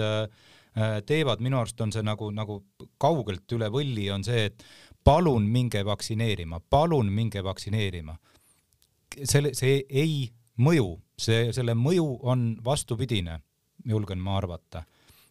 Äh, 0.78 1.02
teevad, 1.06 1.42
minu 1.44 1.58
arust 1.60 1.82
on 1.84 1.92
see 1.92 2.04
nagu, 2.04 2.30
nagu 2.32 2.62
kaugelt 3.02 3.52
üle 3.52 3.68
võlli 3.68 4.06
on 4.14 4.24
see, 4.24 4.46
et 4.48 4.62
palun 5.04 5.44
minge 5.52 5.82
vaktsineerima, 5.84 6.62
palun 6.72 7.10
minge 7.12 7.44
vaktsineerima. 7.44 8.16
selle, 9.28 9.52
see 9.54 9.82
ei 9.90 10.30
mõju, 10.64 10.94
see, 11.20 11.52
selle 11.52 11.76
mõju 11.76 12.06
on 12.24 12.46
vastupidine, 12.64 13.42
julgen 13.84 14.20
ma 14.20 14.38
arvata. 14.38 14.86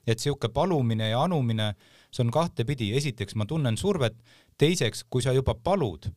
et 0.07 0.19
sihuke 0.19 0.49
palumine 0.49 1.09
ja 1.09 1.23
anumine, 1.23 1.75
see 2.13 2.25
on 2.25 2.31
kahtepidi, 2.31 2.93
esiteks 2.97 3.35
ma 3.35 3.47
tunnen 3.47 3.77
survet, 3.77 4.17
teiseks, 4.59 5.05
kui 5.09 5.23
sa 5.23 5.33
juba 5.33 5.55
palud, 5.55 6.11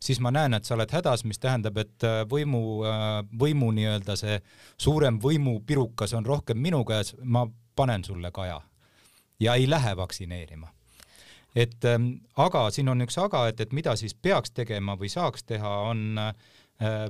siis 0.00 0.20
ma 0.20 0.30
näen, 0.30 0.54
et 0.54 0.64
sa 0.64 0.76
oled 0.76 0.92
hädas, 0.92 1.24
mis 1.26 1.40
tähendab, 1.42 1.78
et 1.80 2.06
äh, 2.06 2.22
võimu, 2.30 2.62
äh, 2.86 3.20
võimu 3.40 3.70
nii-öelda 3.76 4.16
see 4.18 4.38
suurem 4.78 5.18
võimupirukas 5.22 6.14
on 6.18 6.26
rohkem 6.26 6.60
minu 6.62 6.84
käes, 6.88 7.14
ma 7.22 7.46
panen 7.76 8.04
sulle 8.04 8.30
kaja 8.34 8.60
ja 9.40 9.54
ei 9.54 9.68
lähe 9.70 9.96
vaktsineerima. 9.96 10.72
et 11.54 11.84
ähm, 11.84 12.10
aga 12.36 12.68
siin 12.70 12.88
on 12.88 13.02
üks 13.02 13.18
aga, 13.18 13.46
et, 13.48 13.60
et 13.60 13.72
mida 13.72 13.96
siis 13.96 14.14
peaks 14.14 14.50
tegema 14.54 14.96
või 14.96 15.08
saaks 15.10 15.44
teha, 15.44 15.70
on 15.90 16.18
äh, 16.18 16.34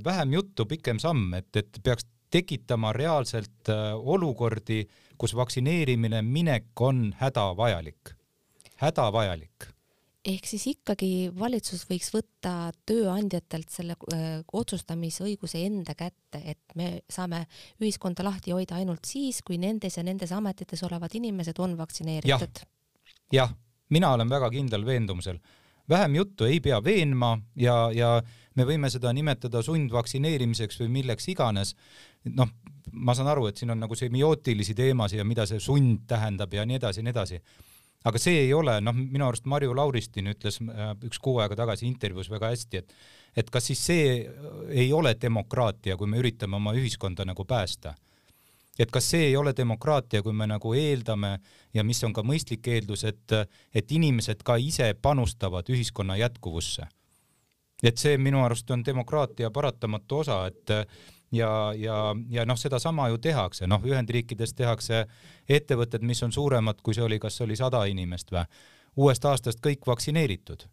vähem 0.05 0.33
juttu, 0.33 0.67
pikem 0.67 0.99
samm, 0.99 1.35
et, 1.35 1.51
et 1.57 1.81
peaks 1.83 2.07
tekitama 2.31 2.93
reaalselt 2.93 3.71
olukordi, 3.97 4.83
kus 5.17 5.33
vaktsineerimine 5.37 6.21
minek 6.23 6.81
on 6.85 7.15
hädavajalik, 7.17 8.13
hädavajalik 8.77 9.69
ehk 10.29 10.47
siis 10.49 10.67
ikkagi 10.75 11.11
valitsus 11.39 11.87
võiks 11.89 12.11
võtta 12.15 12.71
tööandjatelt 12.89 13.71
selle 13.73 13.97
öö, 14.09 14.17
äh, 14.17 14.41
otsustamisõiguse 14.53 15.63
enda 15.65 15.95
kätte, 15.99 16.43
et 16.45 16.77
me 16.77 16.99
saame 17.11 17.47
ühiskonda 17.81 18.27
lahti 18.27 18.53
hoida 18.53 18.77
ainult 18.81 19.09
siis, 19.09 19.41
kui 19.47 19.59
nendes 19.59 19.97
ja 19.97 20.05
nendes 20.05 20.35
ametites 20.37 20.83
olevad 20.85 21.15
inimesed 21.17 21.59
on 21.65 21.79
vaktsineeritud 21.79 22.61
ja 22.61 22.69
jah, 23.33 23.55
mina 23.89 24.13
olen 24.13 24.29
väga 24.31 24.51
kindlal 24.51 24.85
veendumusel. 24.87 25.39
vähem 25.89 26.15
juttu 26.15 26.45
ei 26.45 26.61
pea 26.61 26.85
veenma 26.85 27.39
ja, 27.57 27.91
ja 27.95 28.23
me 28.55 28.65
võime 28.65 28.91
seda 28.91 29.13
nimetada 29.13 29.63
sundvaktsineerimiseks 29.63 30.81
või 30.81 30.89
milleks 30.89 31.29
iganes. 31.29 31.75
noh, 32.25 32.49
ma 32.93 33.15
saan 33.15 33.29
aru, 33.29 33.47
et 33.47 33.57
siin 33.57 33.71
on 33.71 33.81
nagu 33.81 33.95
semiootilisi 33.95 34.75
teemasid 34.75 35.19
ja 35.19 35.25
mida 35.25 35.47
see 35.47 35.61
sund 35.61 36.07
tähendab 36.07 36.55
ja 36.55 36.67
nii 36.67 36.77
edasi 36.77 37.01
ja 37.01 37.05
nii 37.05 37.17
edasi. 37.17 37.41
Aga 38.05 38.19
see 38.23 38.45
ei 38.45 38.53
ole, 38.55 38.79
noh, 38.81 38.95
minu 38.95 39.27
arust 39.27 39.49
Marju 39.51 39.75
Lauristin 39.77 40.31
ütles 40.31 40.61
äh, 40.63 40.93
üks 41.09 41.19
kuu 41.23 41.41
aega 41.43 41.57
tagasi 41.59 41.87
intervjuus 41.89 42.31
väga 42.31 42.53
hästi, 42.55 42.83
et 42.85 42.99
et 43.39 43.51
kas 43.55 43.69
siis 43.71 43.81
see 43.85 44.05
ei 44.71 44.93
ole 44.93 45.13
demokraatia, 45.21 45.97
kui 45.97 46.09
me 46.11 46.19
üritame 46.19 46.57
oma 46.57 46.73
ühiskonda 46.75 47.27
nagu 47.29 47.45
päästa 47.47 47.95
et 48.79 48.91
kas 48.95 49.11
see 49.11 49.29
ei 49.31 49.37
ole 49.37 49.53
demokraatia, 49.57 50.23
kui 50.23 50.33
me 50.33 50.47
nagu 50.47 50.73
eeldame 50.75 51.33
ja 51.75 51.85
mis 51.85 52.01
on 52.07 52.15
ka 52.15 52.23
mõistlik 52.27 52.67
eeldus, 52.71 53.05
et, 53.11 53.35
et 53.75 53.93
inimesed 53.93 54.45
ka 54.47 54.57
ise 54.63 54.93
panustavad 55.03 55.69
ühiskonna 55.69 56.17
jätkuvusse. 56.21 56.87
et 57.83 57.99
see 57.99 58.17
minu 58.19 58.43
arust 58.43 58.71
on 58.71 58.83
demokraatia 58.85 59.51
paratamatu 59.51 60.17
osa, 60.19 60.47
et 60.47 60.71
ja, 61.33 61.73
ja, 61.77 61.99
ja 62.31 62.47
noh, 62.47 62.59
sedasama 62.59 63.09
ju 63.09 63.19
tehakse, 63.19 63.67
noh, 63.67 63.85
Ühendriikides 63.85 64.55
tehakse 64.55 65.05
ettevõtted, 65.49 66.03
mis 66.03 66.23
on 66.23 66.33
suuremad, 66.33 66.83
kui 66.83 66.95
see 66.95 67.05
oli, 67.05 67.19
kas 67.19 67.41
oli 67.45 67.57
sada 67.57 67.85
inimest 67.85 68.33
või, 68.33 68.45
uuest 68.97 69.25
aastast 69.25 69.63
kõik 69.65 69.87
vaktsineeritud 69.87 70.69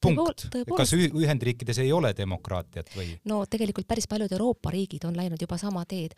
punkt. 0.00 0.46
kas 0.76 0.92
Ühendriikides 0.96 1.80
ei 1.82 1.92
ole 1.92 2.12
demokraatiat 2.16 2.90
või? 2.96 3.08
no 3.28 3.42
tegelikult 3.50 3.88
päris 3.88 4.08
paljud 4.10 4.32
Euroopa 4.32 4.72
riigid 4.74 5.04
on 5.08 5.16
läinud 5.16 5.42
juba 5.42 5.58
sama 5.60 5.84
teed. 5.88 6.14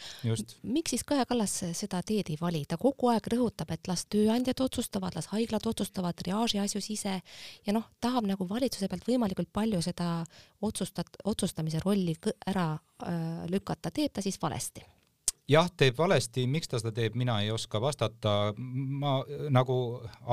miks 0.62 0.94
siis 0.94 1.05
Kaja 1.05 1.27
Kallas 1.27 1.57
seda 1.73 2.03
teed 2.03 2.33
ei 2.33 2.38
vali, 2.40 2.64
ta 2.68 2.79
kogu 2.81 3.12
aeg 3.12 3.31
rõhutab, 3.35 3.73
et 3.75 3.90
las 3.90 4.07
tööandjad 4.07 4.61
otsustavad, 4.64 5.16
las 5.18 5.31
haiglad 5.33 5.66
otsustavad 5.66 6.18
triaaži 6.18 6.62
asjus 6.62 6.90
ise 6.94 7.18
ja 7.66 7.77
noh, 7.77 7.88
tahab 8.01 8.29
nagu 8.29 8.49
valitsuse 8.49 8.88
pealt 8.88 9.09
võimalikult 9.09 9.53
palju 9.53 9.83
seda 9.85 10.25
otsustat-, 10.62 11.21
otsustamise 11.25 11.83
rolli 11.85 12.16
ära 12.47 12.71
äh, 12.75 13.44
lükata, 13.51 13.90
teeb 13.94 14.12
ta 14.14 14.25
siis 14.25 14.40
valesti 14.42 14.85
jah, 15.49 15.69
teeb 15.77 15.97
valesti, 15.99 16.47
miks 16.51 16.69
ta 16.69 16.81
seda 16.81 16.93
teeb, 16.97 17.17
mina 17.19 17.41
ei 17.43 17.51
oska 17.51 17.81
vastata. 17.81 18.55
ma 18.57 19.19
nagu 19.51 19.77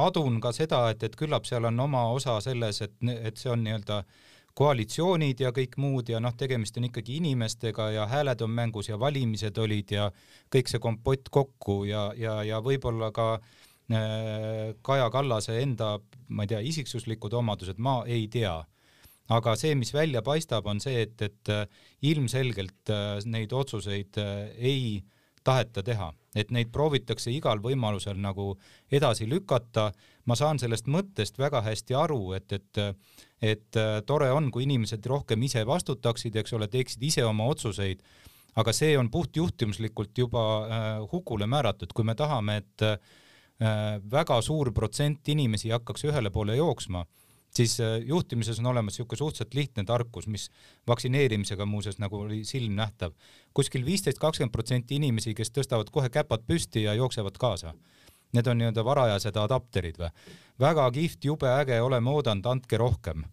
adun 0.05 0.39
ka 0.41 0.51
seda, 0.51 0.89
et, 0.91 1.03
et 1.03 1.15
küllap 1.15 1.45
seal 1.45 1.65
on 1.71 1.79
oma 1.79 2.07
osa 2.11 2.39
selles, 2.41 2.81
et, 2.81 2.95
et 3.15 3.37
see 3.37 3.51
on 3.51 3.63
nii-öelda 3.63 4.03
koalitsioonid 4.55 5.41
ja 5.43 5.51
kõik 5.51 5.75
muud 5.83 6.09
ja 6.09 6.21
noh, 6.23 6.33
tegemist 6.37 6.77
on 6.79 6.87
ikkagi 6.87 7.17
inimestega 7.19 7.89
ja 7.91 8.05
hääled 8.07 8.41
on 8.41 8.53
mängus 8.55 8.87
ja 8.89 8.99
valimised 8.99 9.57
olid 9.59 9.91
ja 9.91 10.09
kõik 10.53 10.71
see 10.71 10.79
kompott 10.79 11.27
kokku 11.31 11.83
ja, 11.89 12.07
ja, 12.15 12.37
ja 12.47 12.61
võib-olla 12.63 13.11
ka 13.15 13.33
äh, 13.35 14.71
Kaja 14.81 15.09
Kallase 15.11 15.59
enda, 15.59 15.97
ma 16.29 16.47
ei 16.47 16.53
tea, 16.53 16.63
isiksuslikud 16.71 17.35
omadused, 17.35 17.81
ma 17.83 18.01
ei 18.07 18.29
tea 18.31 18.61
aga 19.33 19.55
see, 19.57 19.73
mis 19.77 19.93
välja 19.93 20.21
paistab, 20.25 20.67
on 20.69 20.79
see, 20.83 21.01
et, 21.05 21.21
et 21.25 21.51
äh, 21.53 21.65
ilmselgelt 22.05 22.91
äh, 22.93 23.17
neid 23.29 23.53
otsuseid 23.55 24.19
äh, 24.21 24.51
ei 24.57 25.03
taheta 25.45 25.83
teha, 25.85 26.09
et 26.35 26.51
neid 26.53 26.71
proovitakse 26.73 27.29
igal 27.33 27.59
võimalusel 27.61 28.17
nagu 28.17 28.55
edasi 28.89 29.27
lükata. 29.29 29.91
ma 30.25 30.33
saan 30.35 30.57
sellest 30.57 30.87
mõttest 30.89 31.37
väga 31.37 31.61
hästi 31.61 31.93
aru, 31.93 32.33
et, 32.33 32.51
et, 32.51 32.79
et 33.41 33.77
tore 34.07 34.31
on, 34.33 34.49
kui 34.51 34.63
inimesed 34.65 35.05
rohkem 35.05 35.43
ise 35.45 35.61
vastutaksid, 35.65 36.35
eks 36.35 36.53
ole, 36.57 36.67
teeksid 36.67 37.03
ise 37.03 37.25
oma 37.25 37.45
otsuseid, 37.45 38.01
aga 38.57 38.73
see 38.73 38.97
on 38.97 39.11
puhtjuhtimuslikult 39.13 40.17
juba 40.17 40.41
hukule 41.11 41.45
määratud, 41.45 41.93
kui 41.93 42.03
me 42.03 42.15
tahame, 42.17 42.57
et 42.57 44.01
väga 44.09 44.41
suur 44.41 44.73
protsent 44.73 45.29
inimesi 45.29 45.69
hakkaks 45.69 46.07
ühele 46.09 46.33
poole 46.33 46.57
jooksma 46.57 47.05
siis 47.57 47.79
äh, 47.79 47.97
juhtimises 48.05 48.59
on 48.59 48.65
olemas 48.65 48.93
niisugune 48.93 49.17
suhteliselt 49.17 49.53
lihtne 49.53 49.83
tarkus, 49.83 50.27
mis 50.27 50.49
vaktsineerimisega 50.87 51.65
muuseas 51.65 51.97
nagu 51.99 52.19
oli 52.19 52.43
silmnähtav. 52.43 53.11
kuskil 53.53 53.85
viisteist, 53.85 54.19
kakskümmend 54.19 54.51
protsenti 54.51 54.95
inimesi, 54.95 55.33
kes 55.33 55.51
tõstavad 55.51 55.91
kohe 55.91 56.09
käpad 56.09 56.43
püsti 56.47 56.83
ja 56.83 56.93
jooksevad 56.93 57.37
kaasa. 57.39 57.73
Need 58.33 58.47
on 58.47 58.57
nii-öelda 58.57 58.83
varajased 58.83 59.37
adapterid 59.37 59.97
või? 59.99 60.09
väga 60.59 60.91
kihvt, 60.91 61.25
jube 61.25 61.47
äge, 61.51 61.81
oleme 61.81 62.09
oodanud, 62.09 62.45
andke 62.45 62.77
rohkem. 62.77 63.23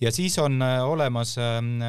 ja 0.00 0.12
siis 0.12 0.38
on 0.38 0.62
äh, 0.62 0.84
olemas 0.84 1.38
ähm, 1.38 1.80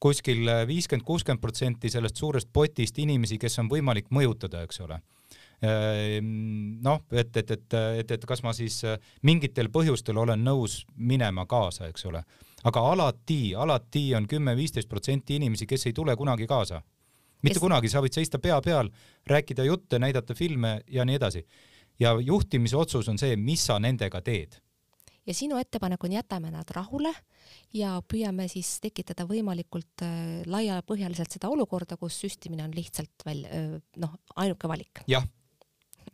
kuskil 0.00 0.46
viiskümmend, 0.66 1.06
kuuskümmend 1.06 1.40
protsenti 1.40 1.90
sellest 1.90 2.16
suurest 2.16 2.48
potist 2.52 2.98
inimesi, 2.98 3.38
kes 3.38 3.58
on 3.58 3.68
võimalik 3.68 4.10
mõjutada, 4.10 4.62
eks 4.62 4.80
ole 4.80 5.00
noh, 5.62 7.00
et, 7.12 7.36
et, 7.36 7.50
et, 7.50 7.76
et, 8.00 8.10
et 8.10 8.26
kas 8.28 8.42
ma 8.44 8.52
siis 8.56 8.82
äh, 8.84 8.98
mingitel 9.22 9.70
põhjustel 9.72 10.18
olen 10.20 10.42
nõus 10.44 10.82
minema 10.96 11.46
kaasa, 11.46 11.88
eks 11.88 12.04
ole, 12.10 12.22
aga 12.64 12.82
alati, 12.92 13.54
alati 13.54 14.10
on 14.18 14.28
kümme-viisteist 14.28 14.88
protsenti 14.88 15.36
inimesi, 15.40 15.66
kes 15.66 15.86
ei 15.86 15.96
tule 15.96 16.16
kunagi 16.16 16.46
kaasa. 16.46 16.82
mitte 17.42 17.56
kes... 17.56 17.62
kunagi, 17.62 17.88
sa 17.88 18.04
võid 18.04 18.12
seista 18.12 18.38
pea 18.38 18.60
peal, 18.60 18.90
rääkida 19.26 19.64
jutte, 19.64 19.98
näidata 19.98 20.34
filme 20.34 20.80
ja 20.88 21.04
nii 21.04 21.16
edasi. 21.16 21.46
ja 21.98 22.12
juhtimise 22.20 22.76
otsus 22.76 23.08
on 23.08 23.18
see, 23.18 23.36
mis 23.36 23.66
sa 23.66 23.78
nendega 23.78 24.20
teed 24.20 24.60
ja 25.26 25.34
sinu 25.34 25.58
ettepanek 25.58 26.04
on 26.04 26.12
jätame 26.12 26.50
nad 26.50 26.68
rahule 26.70 27.12
ja 27.74 27.96
püüame 28.12 28.46
siis 28.50 28.76
tekitada 28.82 29.26
võimalikult 29.26 30.04
äh, 30.06 30.44
laiapõhjaliselt 30.46 31.32
seda 31.32 31.50
olukorda, 31.50 31.96
kus 31.96 32.20
süstimine 32.22 32.64
on 32.66 32.74
lihtsalt 32.76 33.26
välja 33.26 33.50
äh, 33.50 33.74
noh, 34.02 34.14
ainuke 34.36 34.68
valik. 34.68 35.02
jah, 35.10 35.26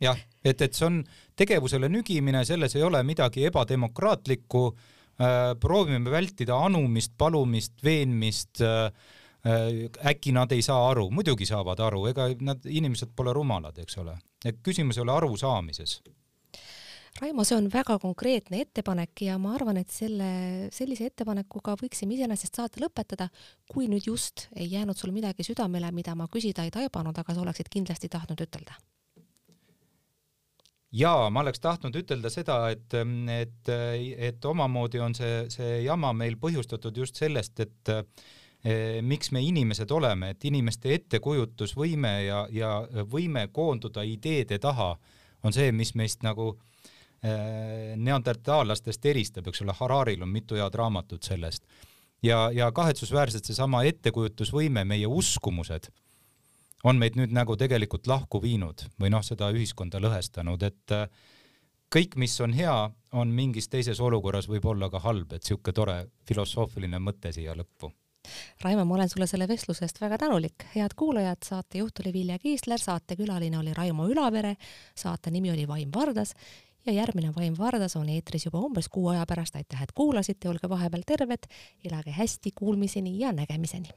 jah, 0.03 0.19
et, 0.43 0.61
et 0.61 0.73
see 0.75 0.87
on 0.87 1.01
tegevusele 1.39 1.89
nügimine, 1.91 2.43
selles 2.47 2.75
ei 2.77 2.85
ole 2.85 3.03
midagi 3.07 3.47
ebademokraatlikku 3.49 4.63
äh,. 4.69 5.53
proovime 5.59 6.11
vältida 6.11 6.57
anumist, 6.65 7.13
palumist, 7.17 7.77
veenmist 7.83 8.61
äh,. 8.61 8.89
Äkki 9.43 10.31
nad 10.31 10.53
ei 10.55 10.61
saa 10.63 10.85
aru, 10.93 11.09
muidugi 11.11 11.43
saavad 11.43 11.81
aru, 11.83 12.05
ega 12.07 12.29
nad, 12.47 12.61
inimesed 12.63 13.09
pole 13.11 13.33
rumalad, 13.35 13.75
eks 13.83 13.97
ole. 13.99 14.13
küsimus 14.63 14.95
ei 14.95 15.03
ole 15.03 15.11
arusaamises 15.11 15.97
Raimo, 17.21 17.43
see 17.45 17.57
on 17.59 17.67
väga 17.69 17.99
konkreetne 18.01 18.63
ettepanek 18.63 19.21
ja 19.27 19.35
ma 19.37 19.51
arvan, 19.53 19.77
et 19.77 19.91
selle, 19.93 20.29
sellise 20.73 21.11
ettepanekuga 21.11 21.75
võiksime 21.77 22.15
iseenesest 22.15 22.57
saate 22.57 22.81
lõpetada, 22.81 23.27
kui 23.69 23.85
nüüd 23.91 24.07
just 24.09 24.47
ei 24.57 24.71
jäänud 24.71 24.97
sul 24.97 25.13
midagi 25.13 25.45
südamele, 25.45 25.91
mida 25.93 26.15
ma 26.17 26.25
küsida 26.31 26.65
ei 26.65 26.73
taibanud, 26.73 27.19
aga 27.19 27.35
sa 27.35 27.43
oleksid 27.45 27.69
kindlasti 27.69 28.09
tahtnud 28.09 28.41
ütelda 28.47 28.79
jaa, 30.93 31.29
ma 31.33 31.41
oleks 31.41 31.61
tahtnud 31.63 31.95
ütelda 32.03 32.29
seda, 32.33 32.57
et, 32.73 32.93
et, 33.33 33.71
et 34.29 34.45
omamoodi 34.45 35.01
on 35.03 35.15
see, 35.17 35.45
see 35.53 35.81
jama 35.87 36.13
meil 36.17 36.37
põhjustatud 36.41 36.97
just 37.01 37.19
sellest, 37.19 37.63
et 37.65 37.93
eh, 37.93 38.99
miks 39.01 39.33
me 39.33 39.41
inimesed 39.43 39.91
oleme, 39.91 40.33
et 40.33 40.45
inimeste 40.49 40.93
ettekujutusvõime 40.97 42.13
ja, 42.27 42.43
ja 42.53 42.75
võime 43.09 43.47
koonduda 43.53 44.05
ideede 44.07 44.59
taha 44.61 44.93
on 45.43 45.55
see, 45.55 45.73
mis 45.75 45.95
meist 45.99 46.21
nagu 46.23 46.53
eh, 47.23 47.95
neandertaallastest 47.97 49.09
eristab, 49.11 49.49
eks 49.49 49.65
ole, 49.65 49.75
Hararil 49.79 50.23
on 50.23 50.31
mitu 50.31 50.61
head 50.61 50.77
raamatut 50.77 51.23
sellest. 51.25 51.65
ja, 52.23 52.49
ja 52.53 52.71
kahetsusväärselt 52.71 53.49
seesama 53.49 53.83
ettekujutusvõime, 53.89 54.85
meie 54.85 55.09
uskumused 55.09 55.89
on 56.83 56.99
meid 56.99 57.17
nüüd 57.19 57.33
nagu 57.35 57.55
tegelikult 57.59 58.07
lahku 58.07 58.41
viinud 58.43 58.85
või 58.99 59.11
noh, 59.13 59.23
seda 59.23 59.49
ühiskonda 59.55 60.01
lõhestanud, 60.03 60.63
et 60.67 60.95
äh, 60.95 61.07
kõik, 61.93 62.17
mis 62.19 62.35
on 62.41 62.53
hea, 62.57 62.75
on 63.13 63.33
mingis 63.33 63.69
teises 63.69 64.01
olukorras 64.01 64.49
võib-olla 64.49 64.89
ka 64.91 65.03
halb, 65.03 65.33
et 65.33 65.43
sihuke 65.43 65.73
tore 65.73 65.99
filosoofiline 66.27 66.99
mõte 66.99 67.33
siia 67.35 67.55
lõppu. 67.57 67.91
Raimo, 68.63 68.85
ma 68.87 68.95
olen 68.95 69.09
sulle 69.11 69.27
selle 69.27 69.47
vestluse 69.47 69.83
eest 69.83 69.99
väga 69.99 70.17
tänulik. 70.21 70.63
head 70.75 70.95
kuulajad, 70.95 71.43
saatejuht 71.43 71.99
oli 71.99 72.13
Vilja 72.13 72.37
Kiisler, 72.39 72.79
saatekülaline 72.79 73.57
oli 73.59 73.73
Raimo 73.73 74.07
Ülavere, 74.07 74.55
saate 74.95 75.31
nimi 75.31 75.51
oli 75.51 75.67
Vaim 75.67 75.91
Vardas 75.95 76.31
ja 76.85 76.93
järgmine 76.93 77.33
Vaim 77.35 77.55
Vardas 77.57 77.95
on 77.95 78.09
eetris 78.09 78.45
juba 78.45 78.59
umbes 78.63 78.89
kuu 78.89 79.07
aja 79.07 79.25
pärast. 79.25 79.55
aitäh, 79.55 79.83
et 79.83 79.91
kuulasite, 79.91 80.49
olge 80.49 80.69
vahepeal 80.69 81.03
terved, 81.05 81.47
elage 81.83 82.11
hästi, 82.11 82.51
kuulmiseni 82.55 83.19
ja 83.19 83.31
nägemiseni. 83.31 83.89